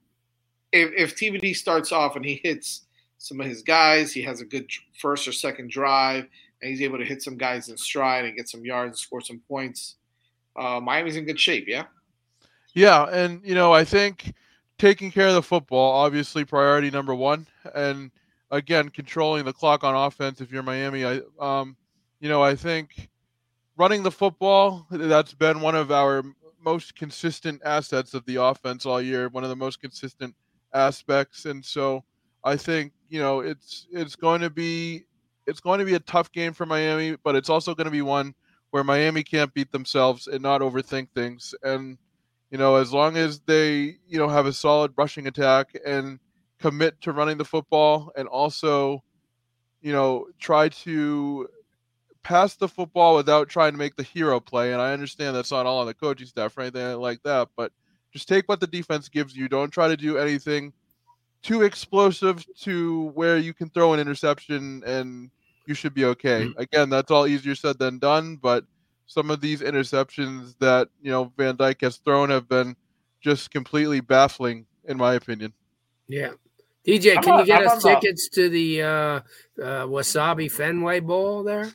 if 0.72 0.92
if 0.98 1.16
TVD 1.16 1.56
starts 1.56 1.92
off 1.92 2.16
and 2.16 2.26
he 2.26 2.42
hits 2.44 2.86
some 3.18 3.40
of 3.40 3.48
his 3.48 3.62
guys, 3.62 4.12
he 4.12 4.22
has 4.24 4.42
a 4.42 4.46
good 4.46 4.70
first 5.00 5.28
or 5.28 5.32
second 5.32 5.70
drive, 5.70 6.28
and 6.62 6.70
he's 6.70 6.82
able 6.82 6.98
to 6.98 7.06
hit 7.06 7.22
some 7.22 7.38
guys 7.38 7.70
in 7.70 7.78
stride 7.78 8.26
and 8.26 8.36
get 8.36 8.50
some 8.50 8.66
yards 8.66 8.90
and 8.90 8.98
score 8.98 9.22
some 9.22 9.42
points. 9.48 9.96
Uh, 10.56 10.80
Miami's 10.80 11.18
in 11.18 11.26
good 11.26 11.40
shape, 11.40 11.66
yeah. 11.68 11.84
Yeah, 12.74 13.06
and 13.06 13.42
you 13.44 13.56
know 13.56 13.74
I 13.74 13.84
think 13.86 14.34
taking 14.78 15.12
care 15.12 15.28
of 15.28 15.36
the 15.36 15.42
football 15.42 15.94
obviously 15.94 16.44
priority 16.44 16.92
number 16.92 17.16
one, 17.16 17.48
and 17.74 18.12
again 18.56 18.90
controlling 18.90 19.46
the 19.46 19.54
clock 19.54 19.84
on 19.84 19.96
offense. 19.96 20.42
If 20.42 20.52
you're 20.52 20.64
Miami, 20.64 21.06
I 21.06 21.22
um, 21.40 21.76
you 22.20 22.30
know 22.30 22.42
I 22.42 22.56
think 22.56 23.10
running 23.78 24.04
the 24.04 24.12
football, 24.12 24.88
that's 24.90 25.34
been 25.34 25.62
one 25.62 25.76
of 25.76 25.92
our 25.92 26.24
most 26.64 26.96
consistent 26.96 27.62
assets 27.64 28.14
of 28.14 28.26
the 28.26 28.38
offense 28.38 28.86
all 28.86 29.02
year, 29.02 29.30
one 29.30 29.44
of 29.44 29.50
the 29.50 29.56
most 29.56 29.80
consistent 29.82 30.34
aspects. 30.74 31.46
And 31.46 31.64
so 31.64 32.04
I 32.44 32.58
think, 32.58 32.94
you 33.10 33.20
know, 33.20 33.42
it's 33.42 33.88
it's 33.92 34.16
going 34.16 34.42
to 34.42 34.50
be 34.50 35.04
it's 35.46 35.60
going 35.60 35.80
to 35.80 35.86
be 35.86 35.94
a 35.94 36.00
tough 36.00 36.32
game 36.32 36.54
for 36.54 36.66
Miami, 36.66 37.18
but 37.24 37.36
it's 37.36 37.50
also 37.50 37.76
going 37.76 37.86
to 37.86 37.92
be 37.92 38.02
one 38.02 38.34
where 38.72 38.84
Miami 38.84 39.24
can't 39.24 39.54
beat 39.54 39.72
themselves 39.72 40.28
and 40.28 40.42
not 40.42 40.62
overthink 40.62 41.10
things. 41.14 41.54
And 41.64 41.98
you 42.50 42.58
know, 42.58 42.76
as 42.76 42.94
long 42.94 43.18
as 43.18 43.40
they, 43.42 43.98
you 44.08 44.18
know, 44.18 44.30
have 44.30 44.46
a 44.46 44.54
solid 44.54 44.94
rushing 44.98 45.28
attack 45.28 45.78
and 45.86 46.20
commit 46.60 47.00
to 47.02 47.12
running 47.12 47.38
the 47.38 47.46
football 47.46 48.12
and 48.16 48.28
also, 48.28 49.04
you 49.82 49.92
know, 49.92 50.28
try 50.40 50.70
to 50.70 51.48
pass 52.24 52.56
the 52.56 52.68
football 52.68 53.16
without 53.16 53.50
trying 53.50 53.72
to 53.72 53.78
make 53.78 53.96
the 53.96 54.04
hero 54.04 54.40
play. 54.40 54.74
And 54.74 54.82
I 54.82 54.94
understand 54.94 55.36
that's 55.36 55.52
not 55.52 55.66
all 55.66 55.80
on 55.80 55.86
the 55.86 55.94
coaching 55.94 56.28
staff 56.28 56.58
or 56.58 56.62
anything 56.62 56.98
like 56.98 57.22
that, 57.24 57.50
but 57.56 57.72
just 58.12 58.28
take 58.28 58.48
what 58.50 58.60
the 58.60 58.68
defense 58.68 59.10
gives 59.10 59.36
you. 59.36 59.48
Don't 59.48 59.70
try 59.72 59.88
to 59.88 59.98
do 59.98 60.18
anything 60.18 60.74
too 61.44 61.62
explosive 61.62 62.44
to 62.62 63.12
where 63.14 63.38
you 63.38 63.54
can 63.54 63.70
throw 63.70 63.94
an 63.94 64.00
interception 64.00 64.82
and 64.86 65.30
you 65.68 65.76
should 65.76 65.94
be 65.94 66.06
okay. 66.06 66.46
Mm-hmm. 66.46 66.60
Again, 66.60 66.90
that's 66.90 67.12
all 67.12 67.28
easier 67.28 67.54
said 67.54 67.78
than 67.78 68.00
done, 68.00 68.38
but 68.38 68.66
some 69.06 69.30
of 69.30 69.42
these 69.42 69.62
interceptions 69.62 70.56
that, 70.60 70.88
you 71.02 71.12
know, 71.12 71.32
Van 71.38 71.56
Dyke 71.56 71.82
has 71.82 71.98
thrown 71.98 72.32
have 72.32 72.50
been 72.50 72.76
just 73.22 73.52
completely 73.52 74.00
baffling 74.00 74.66
in 74.86 74.98
my 74.98 75.14
opinion. 75.14 75.54
Yeah. 76.08 76.32
DJ, 76.86 77.22
can 77.22 77.40
you 77.40 77.46
get 77.46 77.66
us 77.66 77.82
tickets 77.82 78.30
to 78.30 78.50
the 78.50 78.84
uh, 78.84 78.88
uh, 78.88 79.22
Wasabi 79.86 80.52
Fenway 80.52 81.00
Bowl 81.00 81.44
there? 81.44 81.72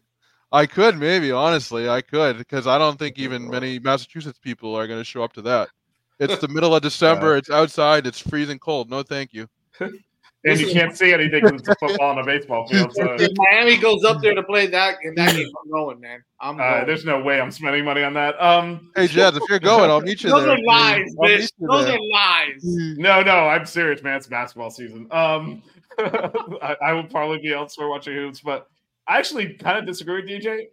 I 0.52 0.66
could 0.66 0.98
maybe 0.98 1.30
honestly 1.30 1.88
I 1.88 2.00
could 2.00 2.38
because 2.38 2.66
I 2.66 2.78
don't 2.78 2.98
think 2.98 3.18
even 3.18 3.48
many 3.48 3.78
Massachusetts 3.78 4.38
people 4.38 4.74
are 4.74 4.86
going 4.86 5.00
to 5.00 5.04
show 5.04 5.22
up 5.22 5.32
to 5.34 5.42
that. 5.42 5.68
It's 6.18 6.38
the 6.40 6.48
middle 6.48 6.74
of 6.74 6.82
December. 6.82 7.36
It's 7.36 7.50
outside. 7.50 8.06
It's 8.06 8.18
freezing 8.18 8.58
cold. 8.58 8.90
No, 8.90 9.02
thank 9.02 9.32
you. 9.32 9.48
and 10.44 10.58
you 10.58 10.70
can't 10.72 10.96
see 10.96 11.12
anything 11.12 11.42
because 11.42 11.60
it's 11.60 11.68
a 11.68 11.74
football 11.76 12.10
on 12.10 12.18
a 12.18 12.24
baseball 12.24 12.66
field. 12.66 12.94
So. 12.94 13.16
If 13.18 13.32
Miami 13.36 13.76
goes 13.76 14.04
up 14.04 14.22
there 14.22 14.34
to 14.34 14.42
play 14.42 14.66
that 14.66 14.96
in 15.02 15.14
that 15.16 15.34
game, 15.34 15.48
I'm 15.62 15.70
going, 15.70 16.00
man. 16.00 16.22
I'm 16.40 16.58
uh, 16.58 16.70
going. 16.70 16.86
There's 16.86 17.04
no 17.04 17.20
way 17.20 17.40
I'm 17.40 17.50
spending 17.50 17.84
money 17.84 18.02
on 18.02 18.14
that. 18.14 18.40
Um, 18.40 18.90
hey, 18.96 19.06
Jazz, 19.06 19.36
if 19.36 19.42
you're 19.48 19.58
going, 19.58 19.90
I'll 19.90 20.00
meet 20.00 20.22
you 20.22 20.30
there. 20.30 20.38
Those 20.38 20.46
there. 20.46 20.56
Are 20.56 20.64
lies, 20.64 21.14
bitch. 21.16 21.50
Those 21.58 21.84
there. 21.84 21.96
are 21.96 22.10
lies. 22.12 22.60
No, 22.62 23.22
no, 23.22 23.48
I'm 23.48 23.66
serious, 23.66 24.02
man. 24.02 24.16
It's 24.16 24.26
basketball 24.26 24.70
season. 24.70 25.06
Um, 25.10 25.62
I, 25.98 26.76
I 26.82 26.92
will 26.92 27.04
probably 27.04 27.38
be 27.38 27.52
elsewhere 27.52 27.88
watching 27.88 28.14
hoops, 28.14 28.40
but 28.40 28.66
I 29.06 29.18
actually 29.18 29.54
kind 29.54 29.78
of 29.78 29.86
disagree 29.86 30.22
with 30.22 30.30
DJ. 30.30 30.66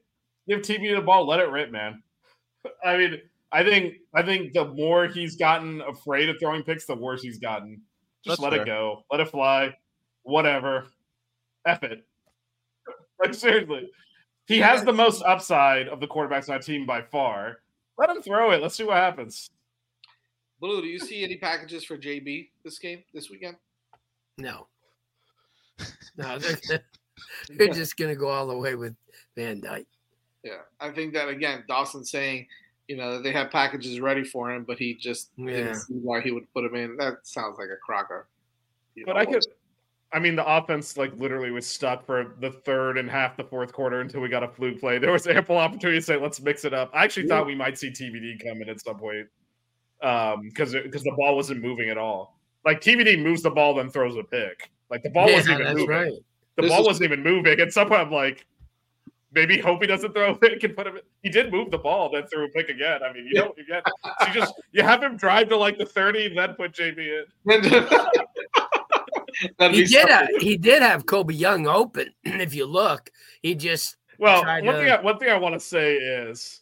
Give 0.48 0.62
TVD 0.62 0.96
the 0.96 1.02
ball, 1.02 1.28
let 1.28 1.42
it 1.42 1.50
rip, 1.50 1.72
man. 1.72 2.02
I 2.86 2.98
mean, 2.98 3.22
I 3.52 3.64
think 3.64 3.96
I 4.14 4.24
think 4.24 4.54
the 4.54 4.66
more 4.66 5.08
he's 5.08 5.36
gotten 5.36 5.82
afraid 5.82 6.30
of 6.30 6.38
throwing 6.40 6.64
picks, 6.64 6.86
the 6.86 6.96
worse 6.96 7.22
he's 7.22 7.40
gotten. 7.40 7.82
Just 8.28 8.42
That's 8.42 8.52
let 8.52 8.54
fair. 8.54 8.62
it 8.64 8.66
go, 8.66 9.06
let 9.10 9.22
it 9.22 9.30
fly, 9.30 9.74
whatever. 10.24 10.88
F 11.66 11.84
it. 11.84 12.06
Like 13.22 13.34
seriously, 13.34 13.90
he 14.48 14.60
has 14.60 14.84
the 14.84 14.92
most 14.92 15.24
upside 15.24 15.88
of 15.88 16.02
the 16.02 16.08
quarterbacks 16.08 16.50
on 16.50 16.56
that 16.56 16.62
team 16.64 16.86
by 16.86 17.02
far. 17.02 17.60
Let 17.98 18.10
him 18.10 18.22
throw 18.22 18.52
it. 18.52 18.62
Let's 18.62 18.76
see 18.76 18.84
what 18.84 18.98
happens. 18.98 19.50
Blue, 20.60 20.82
do 20.82 20.88
you 20.88 21.00
see 21.00 21.24
any 21.24 21.38
packages 21.38 21.86
for 21.86 21.98
JB 21.98 22.50
this 22.66 22.80
game 22.80 23.02
this 23.14 23.30
weekend? 23.30 23.56
No. 24.38 24.68
No, 26.18 26.40
they're, 26.40 26.82
they're 27.50 27.68
just 27.68 27.96
gonna 27.96 28.16
go 28.16 28.30
all 28.30 28.48
the 28.48 28.58
way 28.58 28.74
with 28.74 28.96
Van 29.36 29.62
Dyke. 29.62 29.86
Yeah, 30.44 30.62
I 30.80 30.90
think 30.90 31.14
that 31.14 31.30
again, 31.30 31.64
Dawson 31.68 32.04
saying, 32.04 32.48
you 32.88 32.96
know, 32.96 33.22
they 33.22 33.32
have 33.32 33.52
packages 33.52 34.00
ready 34.00 34.24
for 34.24 34.52
him, 34.52 34.64
but 34.64 34.78
he 34.80 34.94
just 34.94 35.32
yeah. 35.38 35.52
didn't 35.52 35.76
see 35.76 35.94
why 35.96 36.22
he 36.22 36.32
would 36.32 36.52
put 36.54 36.64
him 36.64 36.76
in. 36.76 36.98
That 36.98 37.16
sounds 37.24 37.58
like 37.58 37.70
a 37.70 37.78
crocker. 37.78 38.28
But 39.06 39.14
know, 39.14 39.22
I 39.22 39.26
could. 39.26 39.46
I 40.14 40.20
mean, 40.20 40.38
the 40.38 40.48
offense 40.48 40.96
like 40.96 41.14
literally 41.18 41.52
was 41.52 41.68
stuck 41.68 42.06
for 42.06 42.36
the 42.40 42.50
third 42.52 42.98
and 42.98 43.10
half 43.10 43.36
the 43.36 43.44
fourth 43.44 43.74
quarter 43.74 44.00
until 44.00 44.22
we 44.22 44.30
got 44.30 44.42
a 44.42 44.48
fluke 44.48 44.80
play. 44.80 45.00
There 45.00 45.12
was 45.12 45.28
ample 45.28 45.58
opportunity 45.58 46.00
to 46.00 46.06
say, 46.06 46.16
"Let's 46.16 46.40
mix 46.40 46.64
it 46.64 46.74
up." 46.74 46.90
I 46.94 47.04
actually 47.04 47.28
yeah. 47.28 47.36
thought 47.36 47.46
we 47.46 47.56
might 47.56 47.78
see 47.78 47.90
TVD 47.90 48.42
come 48.42 48.62
in 48.62 48.70
at 48.70 48.80
some 48.80 48.98
point 48.98 49.28
um, 50.02 50.44
because 50.44 50.74
because 50.74 51.04
the 51.04 51.14
ball 51.18 51.36
wasn't 51.36 51.62
moving 51.62 51.90
at 51.90 51.98
all. 51.98 52.40
Like 52.66 52.82
TVD 52.82 53.22
moves 53.22 53.44
the 53.44 53.50
ball, 53.50 53.76
then 53.76 53.90
throws 53.90 54.16
a 54.16 54.24
pick. 54.24 54.70
Like 54.90 55.04
the 55.04 55.10
ball 55.10 55.30
yeah, 55.30 55.36
wasn't 55.36 55.60
even 55.60 55.74
moving. 55.74 55.90
Right. 55.90 56.14
The 56.56 56.62
this 56.62 56.72
ball 56.72 56.82
is... 56.82 56.88
wasn't 56.88 57.12
even 57.12 57.24
moving. 57.24 57.60
At 57.60 57.74
some 57.74 57.90
point, 57.90 58.02
I'm 58.02 58.12
like, 58.12 58.46
maybe 59.38 59.60
hope 59.60 59.82
he 59.82 59.88
doesn't 59.88 60.14
throw 60.14 60.32
a 60.32 60.36
pick 60.36 60.64
and 60.64 60.76
put 60.76 60.88
him. 60.88 60.96
In. 60.96 61.04
He 61.22 61.30
did 61.30 61.52
move 61.52 61.70
the 61.70 61.78
ball, 61.78 62.10
then 62.12 62.26
threw 62.28 62.46
a 62.46 62.50
pick 62.50 62.70
again. 62.70 63.02
I 63.04 63.14
mean, 63.14 63.28
you 63.28 63.36
don't 63.36 63.56
you 63.58 63.66
get 63.66 63.86
you 64.22 64.34
just 64.34 64.54
you 64.72 64.82
have 64.84 65.04
him 65.04 65.16
drive 65.16 65.50
to 65.50 65.58
like 65.58 65.78
the 65.78 65.86
thirty, 65.86 66.34
then 66.34 66.56
put 66.56 66.74
JB 66.74 66.98
in. 66.98 67.26
he 69.72 69.86
did. 69.86 70.10
Have, 70.10 70.30
he 70.40 70.58
did 70.58 70.82
have 70.82 71.06
Colbie 71.06 71.38
Young 71.38 71.68
open. 71.68 72.10
If 72.24 72.56
you 72.56 72.66
look, 72.66 73.12
he 73.42 73.56
just 73.56 73.98
well. 74.18 74.44
One 74.44 74.64
to... 74.64 74.74
thing. 74.74 74.92
I, 74.92 75.02
one 75.02 75.20
thing 75.20 75.30
I 75.30 75.38
want 75.38 75.54
to 75.54 75.60
say 75.60 75.96
is 75.96 76.62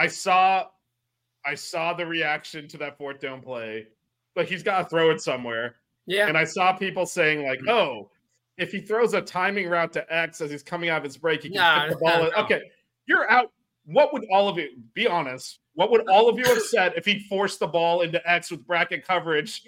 I 0.00 0.06
saw 0.06 0.64
I 1.44 1.54
saw 1.54 1.92
the 1.92 2.06
reaction 2.06 2.66
to 2.68 2.78
that 2.78 2.96
fourth 2.96 3.20
down 3.20 3.42
play, 3.42 3.86
but 4.34 4.48
he's 4.48 4.62
got 4.62 4.78
to 4.78 4.88
throw 4.88 5.10
it 5.10 5.20
somewhere. 5.20 5.76
Yeah. 6.06 6.26
And 6.26 6.38
I 6.38 6.44
saw 6.44 6.72
people 6.72 7.04
saying 7.04 7.46
like, 7.46 7.58
mm-hmm. 7.58 7.68
"Oh, 7.68 8.10
if 8.56 8.72
he 8.72 8.80
throws 8.80 9.12
a 9.12 9.20
timing 9.20 9.68
route 9.68 9.92
to 9.92 10.14
X 10.14 10.40
as 10.40 10.50
he's 10.50 10.62
coming 10.62 10.88
out 10.88 10.98
of 10.98 11.04
his 11.04 11.18
break, 11.18 11.42
he 11.42 11.50
can 11.50 11.58
nah, 11.58 11.88
the 11.88 11.96
ball." 11.96 12.30
Nah, 12.30 12.44
okay, 12.44 12.62
you're 13.06 13.30
out. 13.30 13.52
What 13.84 14.14
would 14.14 14.24
all 14.32 14.48
of 14.48 14.56
you 14.56 14.70
be 14.94 15.06
honest? 15.06 15.58
What 15.74 15.90
would 15.90 16.08
all 16.08 16.30
of 16.30 16.38
you 16.38 16.44
have 16.46 16.62
said 16.70 16.94
if 16.96 17.04
he 17.04 17.18
forced 17.28 17.60
the 17.60 17.66
ball 17.66 18.00
into 18.00 18.26
X 18.28 18.50
with 18.50 18.66
bracket 18.66 19.06
coverage, 19.06 19.62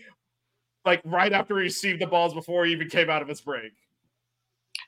like 0.86 1.02
right 1.04 1.32
after 1.34 1.58
he 1.58 1.64
received 1.64 2.00
the 2.00 2.06
balls 2.06 2.32
before 2.32 2.64
he 2.64 2.72
even 2.72 2.88
came 2.88 3.10
out 3.10 3.20
of 3.20 3.28
his 3.28 3.42
break? 3.42 3.72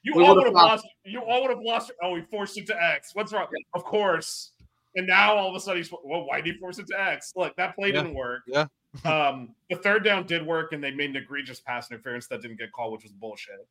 You 0.05 0.15
we 0.17 0.25
all 0.25 0.37
would 0.37 0.47
have 0.47 0.55
lost. 0.55 0.87
You 1.05 1.21
all 1.21 1.43
would 1.43 1.51
have 1.51 1.63
lost. 1.63 1.93
Oh, 2.03 2.17
he 2.17 2.23
forced 2.23 2.57
it 2.57 2.67
to 2.69 2.83
X. 2.83 3.11
What's 3.15 3.33
wrong? 3.33 3.47
Of 3.75 3.85
course. 3.85 4.53
And 4.97 5.07
now 5.07 5.35
all 5.35 5.49
of 5.49 5.57
a 5.57 5.61
sudden 5.61 5.83
he's 5.83 5.91
well, 5.91 6.27
why 6.27 6.41
did 6.41 6.55
he 6.55 6.61
force 6.61 6.79
it 6.79 6.87
to 6.89 7.01
X? 7.01 7.33
Look, 7.37 7.57
that 7.57 7.75
play 7.75 7.89
yeah. 7.89 8.03
didn't 8.03 8.15
work. 8.15 8.43
Yeah. 8.47 8.67
um, 9.05 9.55
the 9.69 9.77
third 9.77 10.05
down 10.05 10.27
did 10.27 10.47
work, 10.47 10.73
and 10.73 10.83
they 10.83 10.93
made 10.93 11.11
an 11.11 11.17
egregious 11.17 11.61
pass 11.61 11.91
interference 11.91 12.29
that 12.29 12.43
didn't 12.43 12.59
get 12.59 12.71
called, 12.73 12.93
which 12.93 13.03
was 13.03 13.13
bullshit. 13.13 13.67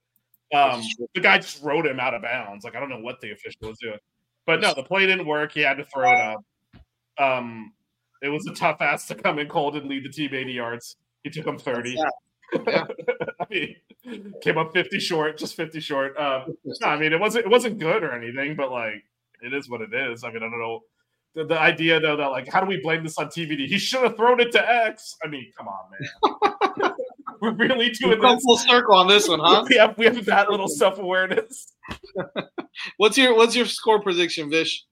Um, 0.54 0.84
the 1.16 1.22
guy 1.22 1.38
just 1.40 1.64
rode 1.64 1.86
him 1.86 2.00
out 2.00 2.14
of 2.14 2.22
bounds. 2.22 2.66
Like 2.66 2.76
I 2.76 2.80
don't 2.80 2.90
know 2.90 3.00
what 3.00 3.22
the 3.22 3.32
official 3.32 3.70
was 3.70 3.78
doing, 3.80 3.98
but 4.46 4.62
no, 4.62 4.74
the 4.74 4.84
play 4.84 5.06
didn't 5.06 5.26
work. 5.26 5.54
He 5.54 5.62
had 5.62 5.78
to 5.78 5.86
throw 5.86 6.12
it 6.12 6.20
up. 6.20 6.46
Um, 7.18 7.74
it 8.22 8.30
was 8.30 8.48
a 8.48 8.54
tough 8.54 8.82
ass 8.82 9.08
to 9.08 9.16
come 9.16 9.40
in 9.40 9.48
cold 9.48 9.76
and 9.76 9.88
lead 9.88 10.06
the 10.06 10.10
team 10.10 10.34
80 10.34 10.52
yards. 10.54 10.96
He 11.24 11.30
took 11.30 11.46
him 11.46 11.60
30. 11.60 11.98
Yeah. 12.68 12.84
I 13.40 13.46
mean, 13.50 14.34
came 14.44 14.60
up 14.60 14.74
50 14.74 15.00
short, 15.00 15.40
just 15.40 15.56
50 15.56 15.80
short. 15.80 16.16
Um, 16.20 16.56
no, 16.82 16.88
I 16.88 17.00
mean, 17.00 17.12
it 17.12 17.20
wasn't 17.20 17.46
it 17.46 17.50
wasn't 17.50 17.80
good 17.80 18.04
or 18.04 18.12
anything, 18.12 18.56
but 18.56 18.72
like 18.72 19.04
it 19.42 19.56
is 19.56 19.68
what 19.68 19.82
it 19.82 19.92
is. 19.92 20.24
I 20.24 20.28
mean, 20.28 20.38
I 20.38 20.50
don't 20.50 20.60
know. 20.60 20.82
The, 21.36 21.46
the 21.46 21.60
idea 21.60 22.00
though 22.00 22.16
that 22.16 22.28
like 22.28 22.48
how 22.48 22.62
do 22.62 22.68
we 22.68 22.80
blame 22.82 23.04
this 23.04 23.18
on 23.18 23.28
TVD? 23.28 23.68
He 23.68 23.80
should 23.80 24.04
have 24.04 24.16
thrown 24.16 24.40
it 24.40 24.52
to 24.52 24.72
X. 24.72 25.18
I 25.24 25.28
mean, 25.28 25.52
come 25.58 25.68
on, 25.68 25.90
man. 25.92 26.94
We're 27.42 27.54
really 27.54 27.90
doing 27.90 28.22
this. 28.22 28.44
full 28.44 28.58
circle 28.58 28.96
on 28.96 29.08
this 29.08 29.28
one, 29.28 29.40
huh? 29.42 29.66
We 29.70 29.78
have 29.78 29.98
we 29.98 30.06
have 30.06 30.24
that 30.26 30.50
little 30.50 30.68
self 30.68 31.00
awareness. 31.00 31.74
What's 32.98 33.18
your 33.18 33.36
What's 33.36 33.56
your 33.56 33.66
score 33.66 34.00
prediction, 34.00 34.50
Vish? 34.50 34.86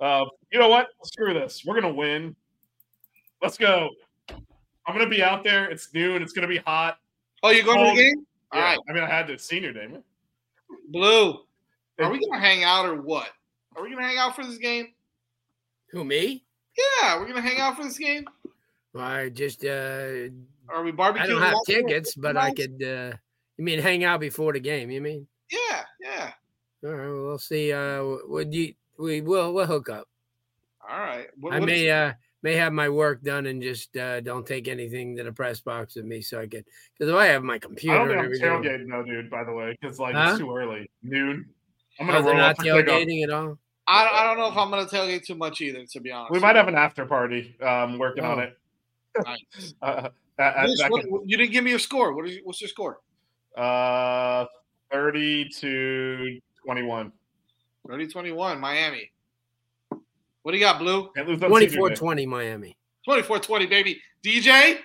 Uh, 0.00 0.24
you 0.52 0.58
know 0.58 0.68
what? 0.68 0.88
Screw 1.04 1.32
this. 1.32 1.64
We're 1.64 1.80
gonna 1.80 1.94
win. 1.94 2.34
Let's 3.40 3.56
go. 3.56 3.90
I'm 4.28 4.94
gonna 4.94 5.08
be 5.08 5.22
out 5.22 5.44
there. 5.44 5.70
It's 5.70 5.94
noon. 5.94 6.22
It's 6.22 6.32
gonna 6.32 6.48
be 6.48 6.58
hot. 6.58 6.98
Oh, 7.42 7.50
you 7.50 7.62
going 7.62 7.78
to 7.78 7.90
the 7.90 8.02
game? 8.02 8.26
Yeah, 8.52 8.60
right, 8.60 8.78
I 8.88 8.92
mean, 8.92 9.02
I 9.02 9.08
had 9.08 9.26
to 9.28 9.38
senior 9.38 9.72
day. 9.72 9.86
Man. 9.86 10.02
Blue. 10.88 11.40
Are 11.98 12.10
we 12.10 12.18
gonna 12.18 12.40
hang 12.40 12.64
out 12.64 12.86
or 12.86 13.00
what? 13.00 13.28
Are 13.76 13.82
we 13.82 13.90
gonna 13.90 14.06
hang 14.06 14.18
out 14.18 14.34
for 14.34 14.44
this 14.44 14.58
game? 14.58 14.88
Who 15.90 16.04
me? 16.04 16.44
Yeah, 16.76 17.18
we're 17.18 17.26
gonna 17.28 17.40
hang 17.40 17.60
out 17.60 17.76
for 17.76 17.84
this 17.84 17.98
game. 17.98 18.26
I 18.98 19.28
just 19.28 19.64
uh, 19.64 20.28
Are 20.68 20.82
we 20.82 20.92
barbecuing? 20.92 21.20
I 21.20 21.26
don't 21.26 21.42
have 21.42 21.54
tickets, 21.66 22.14
but 22.14 22.36
I 22.36 22.52
could. 22.52 22.82
Uh, 22.82 23.12
you 23.56 23.64
mean 23.64 23.78
hang 23.78 24.04
out 24.04 24.20
before 24.20 24.52
the 24.52 24.60
game? 24.60 24.90
You 24.90 25.00
mean? 25.00 25.26
Yeah, 25.50 25.82
yeah. 26.00 26.30
All 26.84 26.90
right, 26.92 27.06
well, 27.08 27.22
we'll 27.24 27.38
see. 27.38 27.72
Uh, 27.72 28.02
would 28.26 28.54
you? 28.54 28.74
We 28.98 29.20
will. 29.20 29.52
We'll 29.52 29.66
hook 29.66 29.88
up. 29.90 30.08
All 30.88 30.98
right. 31.00 31.26
What, 31.40 31.52
I 31.52 31.58
what 31.60 31.66
may 31.66 31.90
uh 31.90 32.12
may 32.42 32.54
have 32.54 32.72
my 32.72 32.88
work 32.88 33.22
done 33.22 33.46
and 33.46 33.60
just 33.60 33.96
uh 33.96 34.20
don't 34.20 34.46
take 34.46 34.68
anything 34.68 35.16
to 35.16 35.24
the 35.24 35.32
press 35.32 35.60
box 35.60 35.96
with 35.96 36.04
me 36.04 36.20
so 36.20 36.38
I 36.40 36.46
could 36.46 36.64
because 36.96 37.10
if 37.12 37.16
I 37.16 37.26
have 37.26 37.42
my 37.42 37.54
I 37.56 37.58
computer 37.58 37.96
don't 38.06 38.18
and 38.18 38.32
think 38.32 38.44
I'm 38.44 38.62
tailgating 38.62 38.90
though, 38.90 39.02
dude. 39.02 39.30
By 39.30 39.44
the 39.44 39.52
way, 39.52 39.76
because 39.80 39.98
like 39.98 40.14
Huh? 40.14 40.28
it's 40.30 40.38
too 40.38 40.54
early. 40.54 40.88
Noon. 41.02 41.46
I'm 41.98 42.08
Oh, 42.08 42.12
gonna 42.12 42.24
they're 42.24 42.32
roll 42.32 42.40
not 42.40 42.50
up 42.50 42.56
for 42.58 42.62
kickoff. 42.64 42.84
tailgating 42.86 43.24
at 43.24 43.30
all. 43.30 43.58
I, 43.88 44.08
I 44.08 44.24
don't 44.24 44.38
know 44.38 44.48
if 44.50 44.56
I'm 44.56 44.70
gonna 44.70 44.86
tailgate 44.86 45.24
too 45.24 45.34
much 45.36 45.60
either, 45.60 45.84
to 45.86 46.00
be 46.00 46.10
honest. 46.10 46.32
We 46.32 46.40
might 46.40 46.56
have 46.56 46.68
an 46.68 46.74
after 46.74 47.06
party. 47.06 47.56
Um, 47.62 47.98
working 47.98 48.24
on 48.24 48.38
Oh. 48.38 48.42
it. 48.42 48.58
Nice. 49.24 49.74
Uh, 49.82 50.08
at, 50.38 50.56
at, 50.56 50.66
Vish, 50.66 50.78
what- 50.90 51.04
in- 51.04 51.22
you 51.28 51.36
didn't 51.38 51.52
give 51.52 51.64
me 51.64 51.70
your 51.70 51.78
score. 51.78 52.12
What 52.14 52.26
is 52.28 52.38
what's 52.44 52.60
your 52.60 52.68
score? 52.68 53.00
uh, 53.56 54.44
thirty 54.92 55.48
to 55.60 56.38
twenty-one. 56.64 57.12
30 57.88 58.08
21, 58.08 58.60
Miami. 58.60 59.12
What 60.42 60.52
do 60.52 60.58
you 60.58 60.64
got, 60.64 60.78
Blue? 60.80 61.08
Can't 61.14 61.28
lose 61.28 61.40
on 61.42 61.50
senior 61.60 61.78
24-20. 61.90 62.26
Miami. 62.26 62.76
24 63.04 63.38
20, 63.38 63.66
baby. 63.66 64.00
DJ, 64.24 64.78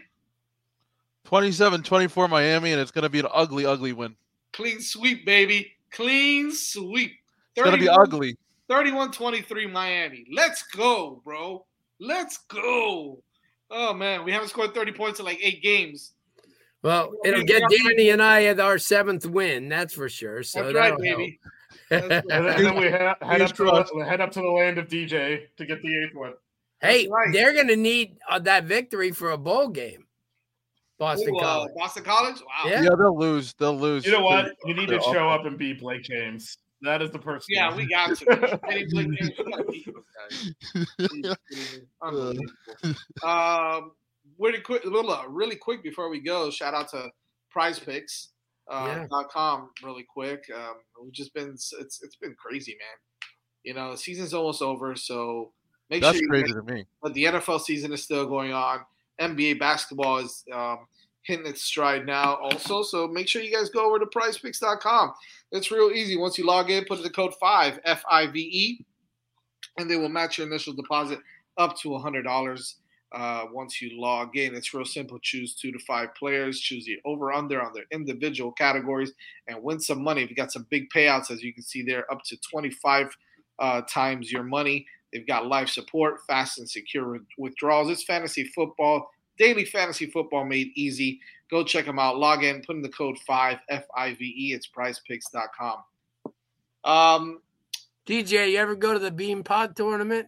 27-24 1.25 2.29
Miami, 2.29 2.71
and 2.71 2.79
it's 2.81 2.91
going 2.91 3.03
to 3.03 3.09
be 3.09 3.19
an 3.19 3.27
ugly, 3.33 3.65
ugly 3.65 3.93
win. 3.93 4.15
clean 4.53 4.79
sweep, 4.81 5.25
baby. 5.25 5.71
Clean 5.91 6.51
sweep. 6.53 7.13
It's 7.55 7.63
going 7.63 7.75
to 7.75 7.81
be 7.81 7.89
ugly. 7.89 8.37
31 8.71 9.11
23 9.11 9.67
Miami. 9.67 10.25
Let's 10.31 10.63
go, 10.63 11.21
bro. 11.25 11.65
Let's 11.99 12.37
go. 12.47 13.21
Oh, 13.69 13.93
man. 13.93 14.23
We 14.23 14.31
haven't 14.31 14.47
scored 14.47 14.73
30 14.73 14.93
points 14.93 15.19
in 15.19 15.25
like 15.25 15.39
eight 15.41 15.61
games. 15.61 16.13
Well, 16.81 17.11
Yeah, 17.25 17.31
it'll 17.31 17.43
get 17.43 17.63
Danny 17.69 18.11
and 18.11 18.21
I 18.21 18.45
at 18.45 18.61
our 18.61 18.77
seventh 18.77 19.25
win, 19.25 19.67
that's 19.67 19.93
for 19.93 20.07
sure. 20.07 20.41
So 20.43 20.63
That's 20.63 20.73
right, 20.73 20.97
baby. 20.97 21.37
That's 21.89 22.07
right. 22.09 22.23
And 22.31 22.65
then, 22.65 22.75
we 22.77 22.85
head, 22.85 23.17
head 23.21 23.41
up 23.41 23.53
to 23.55 23.65
the, 23.65 24.05
head 24.07 24.21
up 24.21 24.31
to 24.31 24.39
the 24.39 24.47
land 24.47 24.77
of 24.77 24.87
DJ 24.87 25.47
to 25.57 25.65
get 25.65 25.81
the 25.81 26.03
eighth 26.03 26.15
one. 26.15 26.33
hey, 26.81 27.09
right. 27.09 27.27
they're 27.33 27.53
gonna 27.53 27.75
need 27.75 28.19
uh, 28.29 28.39
that 28.39 28.63
victory 28.63 29.11
for 29.11 29.31
a 29.31 29.37
bowl 29.37 29.67
game. 29.67 30.05
Boston 30.97 31.35
Ooh, 31.35 31.39
uh, 31.39 31.41
College. 31.41 31.71
Boston 31.75 32.03
College? 32.05 32.37
Wow. 32.39 32.69
Yeah. 32.69 32.83
Yeah, 32.83 32.89
they'll 32.97 33.19
lose. 33.19 33.53
They'll 33.53 33.77
lose. 33.77 34.05
You 34.05 34.13
know 34.13 34.21
what? 34.21 34.53
You 34.63 34.73
need 34.73 34.87
to 34.87 35.01
show 35.01 35.27
up 35.27 35.45
and 35.45 35.57
beat 35.57 35.81
Blake 35.81 36.03
James. 36.03 36.57
That 36.83 37.01
is 37.01 37.11
the 37.11 37.19
person. 37.19 37.47
Yeah, 37.49 37.75
we 37.75 37.87
got 37.87 38.17
to. 38.17 38.59
Any 38.69 38.85
Blake 38.85 39.07
James, 39.19 39.31
we 39.37 39.51
gotta 39.51 39.63
beat 39.71 39.87
those 40.97 41.35
Unbelievable. 42.01 42.45
um, 43.23 43.91
really 44.39 44.59
quick, 44.59 44.83
little, 44.85 45.11
uh, 45.11 45.27
really 45.27 45.55
quick 45.55 45.83
before 45.83 46.09
we 46.09 46.19
go. 46.19 46.49
Shout 46.49 46.73
out 46.73 46.89
to 46.89 47.09
PrizePicks. 47.55 48.27
Uh, 48.69 48.85
Yeah. 48.87 49.07
dot 49.09 49.29
com 49.29 49.69
really 49.83 50.03
quick. 50.07 50.45
Um, 50.55 50.75
we've 51.03 51.11
just 51.11 51.33
been 51.33 51.49
it's 51.53 51.73
it's 51.79 52.15
been 52.21 52.35
crazy, 52.35 52.71
man. 52.79 52.97
You 53.63 53.73
know, 53.73 53.91
the 53.91 53.97
season's 53.97 54.33
almost 54.33 54.61
over, 54.61 54.95
so 54.95 55.51
make 55.89 56.01
That's 56.01 56.17
sure 56.17 56.23
you 56.23 56.29
crazy 56.29 56.53
to 56.53 56.63
me. 56.63 56.85
but 57.01 57.13
the 57.13 57.25
NFL 57.25 57.59
season 57.61 57.91
is 57.91 58.01
still 58.03 58.25
going 58.27 58.53
on. 58.53 58.79
NBA 59.19 59.59
basketball 59.59 60.19
is 60.19 60.43
um, 60.53 60.87
hitting 61.23 61.45
its 61.45 61.61
stride 61.61 62.05
now, 62.05 62.35
also. 62.35 62.83
So 62.83 63.07
make 63.07 63.27
sure 63.27 63.41
you 63.41 63.55
guys 63.55 63.69
go 63.69 63.85
over 63.85 63.99
to 63.99 64.05
prizepicks.com. 64.05 65.13
It's 65.51 65.71
real 65.71 65.91
easy. 65.91 66.17
Once 66.17 66.37
you 66.37 66.45
log 66.45 66.69
in, 66.69 66.85
put 66.85 66.97
in 66.97 67.03
the 67.03 67.09
code 67.09 67.33
5, 67.39 67.79
F 67.85 68.03
I 68.09 68.27
V 68.27 68.39
E, 68.39 68.85
and 69.77 69.89
they 69.89 69.95
will 69.95 70.09
match 70.09 70.37
your 70.37 70.47
initial 70.47 70.73
deposit 70.73 71.19
up 71.57 71.77
to 71.77 71.89
$100 71.89 72.73
uh, 73.13 73.45
once 73.51 73.81
you 73.81 73.99
log 73.99 74.37
in. 74.37 74.55
It's 74.55 74.73
real 74.73 74.85
simple. 74.85 75.19
Choose 75.19 75.53
two 75.53 75.71
to 75.71 75.79
five 75.79 76.13
players, 76.15 76.59
choose 76.59 76.85
the 76.85 76.99
over 77.05 77.31
under 77.31 77.61
on 77.61 77.73
their 77.73 77.85
individual 77.91 78.51
categories, 78.51 79.13
and 79.47 79.61
win 79.61 79.79
some 79.79 80.03
money. 80.03 80.25
We've 80.25 80.35
got 80.35 80.51
some 80.51 80.67
big 80.69 80.89
payouts, 80.89 81.31
as 81.31 81.43
you 81.43 81.53
can 81.53 81.63
see 81.63 81.83
there, 81.83 82.11
up 82.11 82.23
to 82.25 82.37
25 82.37 83.15
uh, 83.59 83.81
times 83.81 84.31
your 84.31 84.43
money. 84.43 84.85
They've 85.11 85.27
got 85.27 85.47
live 85.47 85.69
support, 85.69 86.21
fast 86.25 86.57
and 86.59 86.69
secure 86.69 87.19
withdrawals. 87.37 87.89
It's 87.89 88.03
fantasy 88.03 88.45
football, 88.45 89.09
daily 89.37 89.65
fantasy 89.65 90.05
football 90.07 90.45
made 90.45 90.71
easy. 90.75 91.19
Go 91.49 91.63
check 91.63 91.85
them 91.85 91.99
out. 91.99 92.17
Log 92.17 92.43
in, 92.43 92.61
put 92.61 92.75
in 92.75 92.81
the 92.81 92.89
code 92.89 93.17
5 93.19 93.57
F 93.69 93.83
I 93.95 94.13
V 94.13 94.25
E. 94.25 94.53
It's 94.53 94.67
prizepicks.com. 94.67 95.83
Um, 96.83 97.41
DJ, 98.05 98.51
you 98.51 98.57
ever 98.57 98.75
go 98.75 98.93
to 98.93 98.99
the 98.99 99.11
Beanpot 99.11 99.75
tournament? 99.75 100.27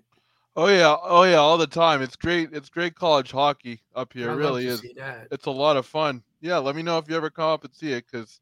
Oh 0.55 0.67
yeah, 0.67 0.95
oh 1.01 1.23
yeah, 1.23 1.37
all 1.37 1.57
the 1.57 1.65
time. 1.65 2.01
It's 2.01 2.15
great. 2.15 2.49
It's 2.51 2.69
great 2.69 2.93
college 2.93 3.31
hockey 3.31 3.81
up 3.95 4.13
here. 4.13 4.29
I'd 4.29 4.33
It 4.33 4.37
really 4.37 4.67
is. 4.67 4.83
It's 5.31 5.47
a 5.47 5.51
lot 5.51 5.77
of 5.77 5.85
fun. 5.85 6.21
Yeah, 6.41 6.57
let 6.57 6.75
me 6.75 6.83
know 6.83 6.97
if 6.99 7.09
you 7.09 7.15
ever 7.15 7.31
come 7.31 7.49
up 7.49 7.63
and 7.63 7.73
see 7.73 7.93
it 7.93 8.05
because 8.11 8.39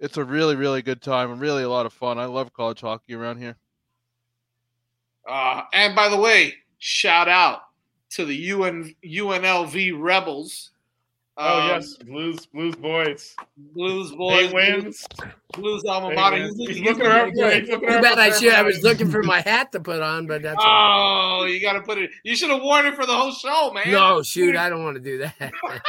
it's 0.00 0.16
a 0.16 0.24
really, 0.24 0.56
really 0.56 0.82
good 0.82 1.00
time 1.00 1.30
and 1.30 1.40
really 1.40 1.62
a 1.62 1.68
lot 1.68 1.86
of 1.86 1.92
fun. 1.92 2.18
I 2.18 2.24
love 2.24 2.52
college 2.52 2.80
hockey 2.80 3.14
around 3.14 3.38
here. 3.38 3.56
uh, 5.28 5.62
and 5.72 5.94
by 5.94 6.08
the 6.08 6.16
way, 6.16 6.54
shout 6.78 7.28
out 7.28 7.60
to 8.12 8.24
the 8.24 8.36
UN, 8.36 8.94
UNLV 9.04 9.98
Rebels. 9.98 10.71
Oh 11.38 11.60
Um, 11.62 11.68
yes, 11.68 11.94
Blues 11.96 12.44
Blues 12.46 12.74
boys. 12.76 13.34
Blues 13.56 14.12
boys. 14.12 14.48
Eight 14.48 14.54
wins. 14.54 15.06
Blues 15.54 15.82
alma 15.88 16.10
Eight 16.10 16.14
mater. 16.14 16.36
wins. 16.36 16.56
He's, 16.58 16.68
He's 16.68 16.76
he's 16.78 16.86
looking 16.86 17.04
looking 17.04 17.06
around. 17.18 17.32
good. 17.32 17.60
He's 17.62 17.70
looking 17.70 17.88
Too 17.88 17.94
around 17.94 18.02
bad 18.02 18.18
I 18.18 18.30
should. 18.38 18.52
I 18.52 18.62
was 18.62 18.82
looking 18.82 19.10
for 19.10 19.22
my 19.22 19.40
hat 19.40 19.72
to 19.72 19.80
put 19.80 20.02
on, 20.02 20.26
but 20.26 20.42
that's 20.42 20.58
all 20.62 21.42
Oh, 21.42 21.44
you 21.46 21.60
got 21.60 21.72
to 21.72 21.80
put 21.80 21.96
it. 21.98 22.10
You 22.22 22.36
should 22.36 22.50
have 22.50 22.60
worn 22.62 22.84
it 22.86 22.94
for 22.94 23.06
the 23.06 23.14
whole 23.16 23.32
show, 23.32 23.72
man. 23.72 23.90
no 23.90 24.22
shoot. 24.22 24.56
I 24.56 24.68
don't 24.68 24.84
want 24.84 24.96
to 24.96 25.02
do 25.02 25.18
that. 25.18 25.34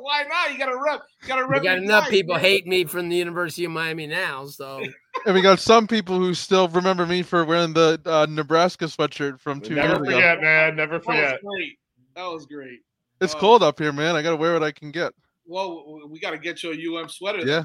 Why 0.00 0.22
not? 0.28 0.52
You 0.52 0.58
got 0.58 0.66
to 0.66 0.78
rep. 0.80 1.00
You 1.22 1.28
got 1.28 1.40
to 1.40 1.46
we 1.48 1.60
got 1.60 1.78
enough 1.78 2.04
guys, 2.04 2.10
people 2.10 2.34
man. 2.36 2.44
hate 2.44 2.66
me 2.66 2.84
from 2.84 3.08
the 3.08 3.16
University 3.16 3.64
of 3.64 3.72
Miami 3.72 4.06
now, 4.06 4.46
so 4.46 4.80
And 5.26 5.34
we 5.34 5.42
got 5.42 5.58
some 5.58 5.88
people 5.88 6.16
who 6.18 6.32
still 6.32 6.68
remember 6.68 7.06
me 7.06 7.22
for 7.22 7.44
wearing 7.44 7.72
the 7.72 8.00
uh, 8.06 8.26
Nebraska 8.30 8.84
sweatshirt 8.84 9.40
from 9.40 9.60
two 9.60 9.74
Never 9.74 9.88
years 9.88 9.98
ago. 9.98 10.04
Never 10.04 10.14
forget, 10.14 10.40
man. 10.42 10.76
Never 10.76 11.00
forget. 11.00 11.16
That 11.16 11.22
was 11.22 11.32
forget. 11.32 11.42
great. 11.42 11.78
That 12.14 12.26
was 12.26 12.46
great. 12.46 12.80
It's 13.20 13.34
Uh, 13.34 13.38
cold 13.38 13.62
up 13.62 13.78
here, 13.78 13.92
man. 13.92 14.16
I 14.16 14.22
got 14.22 14.30
to 14.30 14.36
wear 14.36 14.52
what 14.54 14.62
I 14.62 14.72
can 14.72 14.90
get. 14.90 15.12
Well, 15.46 16.08
we 16.08 16.20
got 16.20 16.30
to 16.30 16.38
get 16.38 16.62
you 16.62 16.72
a 16.72 17.00
UM 17.02 17.08
sweater. 17.08 17.46
Yeah, 17.46 17.64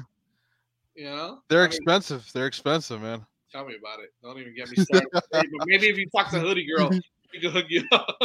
You 0.94 1.04
know, 1.06 1.38
they're 1.48 1.60
I 1.60 1.64
mean, 1.64 1.72
expensive. 1.76 2.30
They're 2.34 2.46
expensive, 2.46 3.00
man. 3.00 3.24
Tell 3.52 3.64
me 3.64 3.76
about 3.78 4.00
it. 4.00 4.10
Don't 4.22 4.38
even 4.38 4.54
get 4.54 4.68
me 4.70 4.76
started. 4.84 5.08
But 5.12 5.46
maybe 5.66 5.86
if 5.88 5.96
you 5.96 6.06
talk 6.14 6.30
to 6.30 6.40
Hoodie 6.40 6.66
Girl, 6.66 6.90
we 7.32 7.40
can 7.40 7.52
hook 7.52 7.66
you 7.68 7.84
up. 7.92 8.16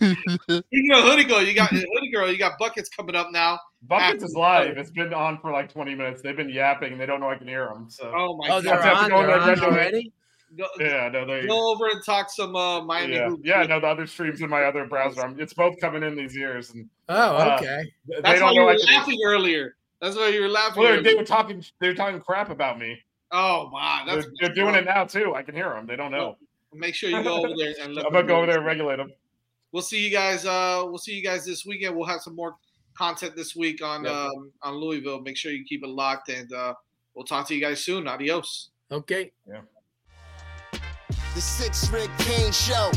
you 0.00 0.64
know, 0.72 1.02
Hoodie 1.02 1.24
Girl, 1.24 1.42
you 1.42 1.54
got 1.54 1.70
Hoodie 1.72 2.10
Girl, 2.12 2.30
you 2.30 2.38
got 2.38 2.58
buckets 2.58 2.88
coming 2.88 3.14
up 3.16 3.28
now. 3.32 3.58
Buckets 3.82 4.22
is 4.24 4.34
live. 4.34 4.78
It's 4.78 4.90
been 4.90 5.12
on 5.12 5.38
for 5.40 5.50
like 5.52 5.72
20 5.72 5.94
minutes. 5.94 6.22
They've 6.22 6.36
been 6.36 6.48
yapping. 6.50 6.96
They 6.98 7.06
don't 7.06 7.20
know 7.20 7.30
I 7.30 7.36
can 7.36 7.48
hear 7.48 7.66
them. 7.66 7.86
So 7.90 8.12
Oh 8.14 8.36
my 8.36 8.46
oh, 8.46 8.62
god! 8.62 8.64
they're 8.64 8.74
I'll 8.82 8.96
have 8.96 9.08
to 9.08 9.14
on. 9.14 9.26
They're 9.26 9.40
on 9.40 9.48
regularly. 9.48 9.76
already. 9.76 10.12
Go, 10.56 10.66
yeah, 10.80 11.08
no, 11.12 11.26
they. 11.26 11.46
go 11.46 11.70
over 11.72 11.86
and 11.88 12.02
talk 12.04 12.30
some 12.30 12.56
uh, 12.56 12.80
Miami. 12.82 13.14
Yeah, 13.16 13.28
Hoop. 13.28 13.40
yeah, 13.44 13.62
no, 13.64 13.80
the 13.80 13.86
other 13.86 14.06
streams 14.06 14.40
in 14.40 14.48
my 14.48 14.62
other 14.64 14.86
browser. 14.86 15.20
I'm, 15.20 15.38
it's 15.38 15.52
both 15.52 15.78
coming 15.78 16.02
in 16.02 16.16
these 16.16 16.34
years, 16.34 16.70
and 16.70 16.88
Oh, 17.10 17.36
Uh, 17.36 17.56
okay. 17.60 17.82
they 18.06 18.20
That's 18.22 18.40
why 18.40 18.46
don't 18.46 18.54
you 18.54 18.60
know 18.60 18.66
were 18.66 18.72
I 18.72 18.76
can. 18.78 18.94
laughing 18.94 19.18
earlier. 19.26 19.76
That's 20.00 20.16
why 20.16 20.28
you 20.28 20.40
were 20.40 20.48
laughing. 20.48 20.82
Well, 20.82 20.96
they, 20.96 21.02
they 21.02 21.14
were 21.14 21.24
talking. 21.24 21.62
They 21.80 21.88
were 21.88 21.94
talking 21.94 22.20
crap 22.20 22.50
about 22.50 22.78
me. 22.78 22.98
Oh 23.30 23.68
wow, 23.72 24.04
They're, 24.06 24.24
they're 24.40 24.54
doing 24.54 24.74
it 24.74 24.86
now 24.86 25.04
too. 25.04 25.34
I 25.34 25.42
can 25.42 25.54
hear 25.54 25.68
them. 25.70 25.86
They 25.86 25.96
don't 25.96 26.10
know. 26.12 26.38
Make 26.72 26.94
sure 26.94 27.10
you 27.10 27.22
go 27.22 27.44
over 27.44 27.54
there 27.56 27.74
and 27.82 27.94
let 27.94 28.06
I'm 28.06 28.12
gonna 28.12 28.26
go 28.26 28.36
over 28.38 28.46
there 28.46 28.56
and 28.58 28.66
regulate 28.66 28.96
them. 28.96 29.12
We'll 29.72 29.82
see 29.82 30.02
you 30.02 30.10
guys. 30.10 30.46
Uh, 30.46 30.82
we'll 30.86 30.96
see 30.98 31.12
you 31.12 31.22
guys 31.22 31.44
this 31.44 31.66
weekend. 31.66 31.94
We'll 31.94 32.06
have 32.06 32.20
some 32.22 32.34
more 32.36 32.56
content 32.96 33.36
this 33.36 33.54
week 33.54 33.82
on 33.84 34.04
Yep. 34.04 34.12
um, 34.14 34.52
on 34.62 34.74
Louisville. 34.76 35.20
Make 35.20 35.36
sure 35.36 35.52
you 35.52 35.64
keep 35.64 35.82
it 35.84 35.88
locked, 35.90 36.30
and 36.30 36.50
uh, 36.54 36.72
we'll 37.14 37.26
talk 37.26 37.46
to 37.48 37.54
you 37.54 37.60
guys 37.60 37.80
soon. 37.84 38.08
Adios. 38.08 38.70
Okay. 38.90 39.32
The 41.38 41.42
Six 41.42 41.88
Rig 41.90 42.10
Kane 42.18 42.50
Show. 42.50 42.90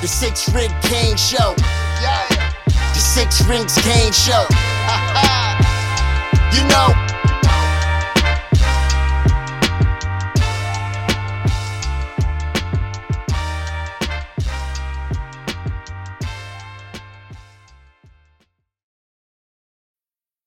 The 0.00 0.06
Six 0.06 0.48
Ring 0.54 0.70
Kane 0.80 1.16
Show. 1.16 1.56
The 1.56 2.94
Six 2.94 3.44
Rings 3.46 3.74
Kane 3.82 4.12
Show. 4.12 4.46
you 6.56 6.62
know. 6.68 6.99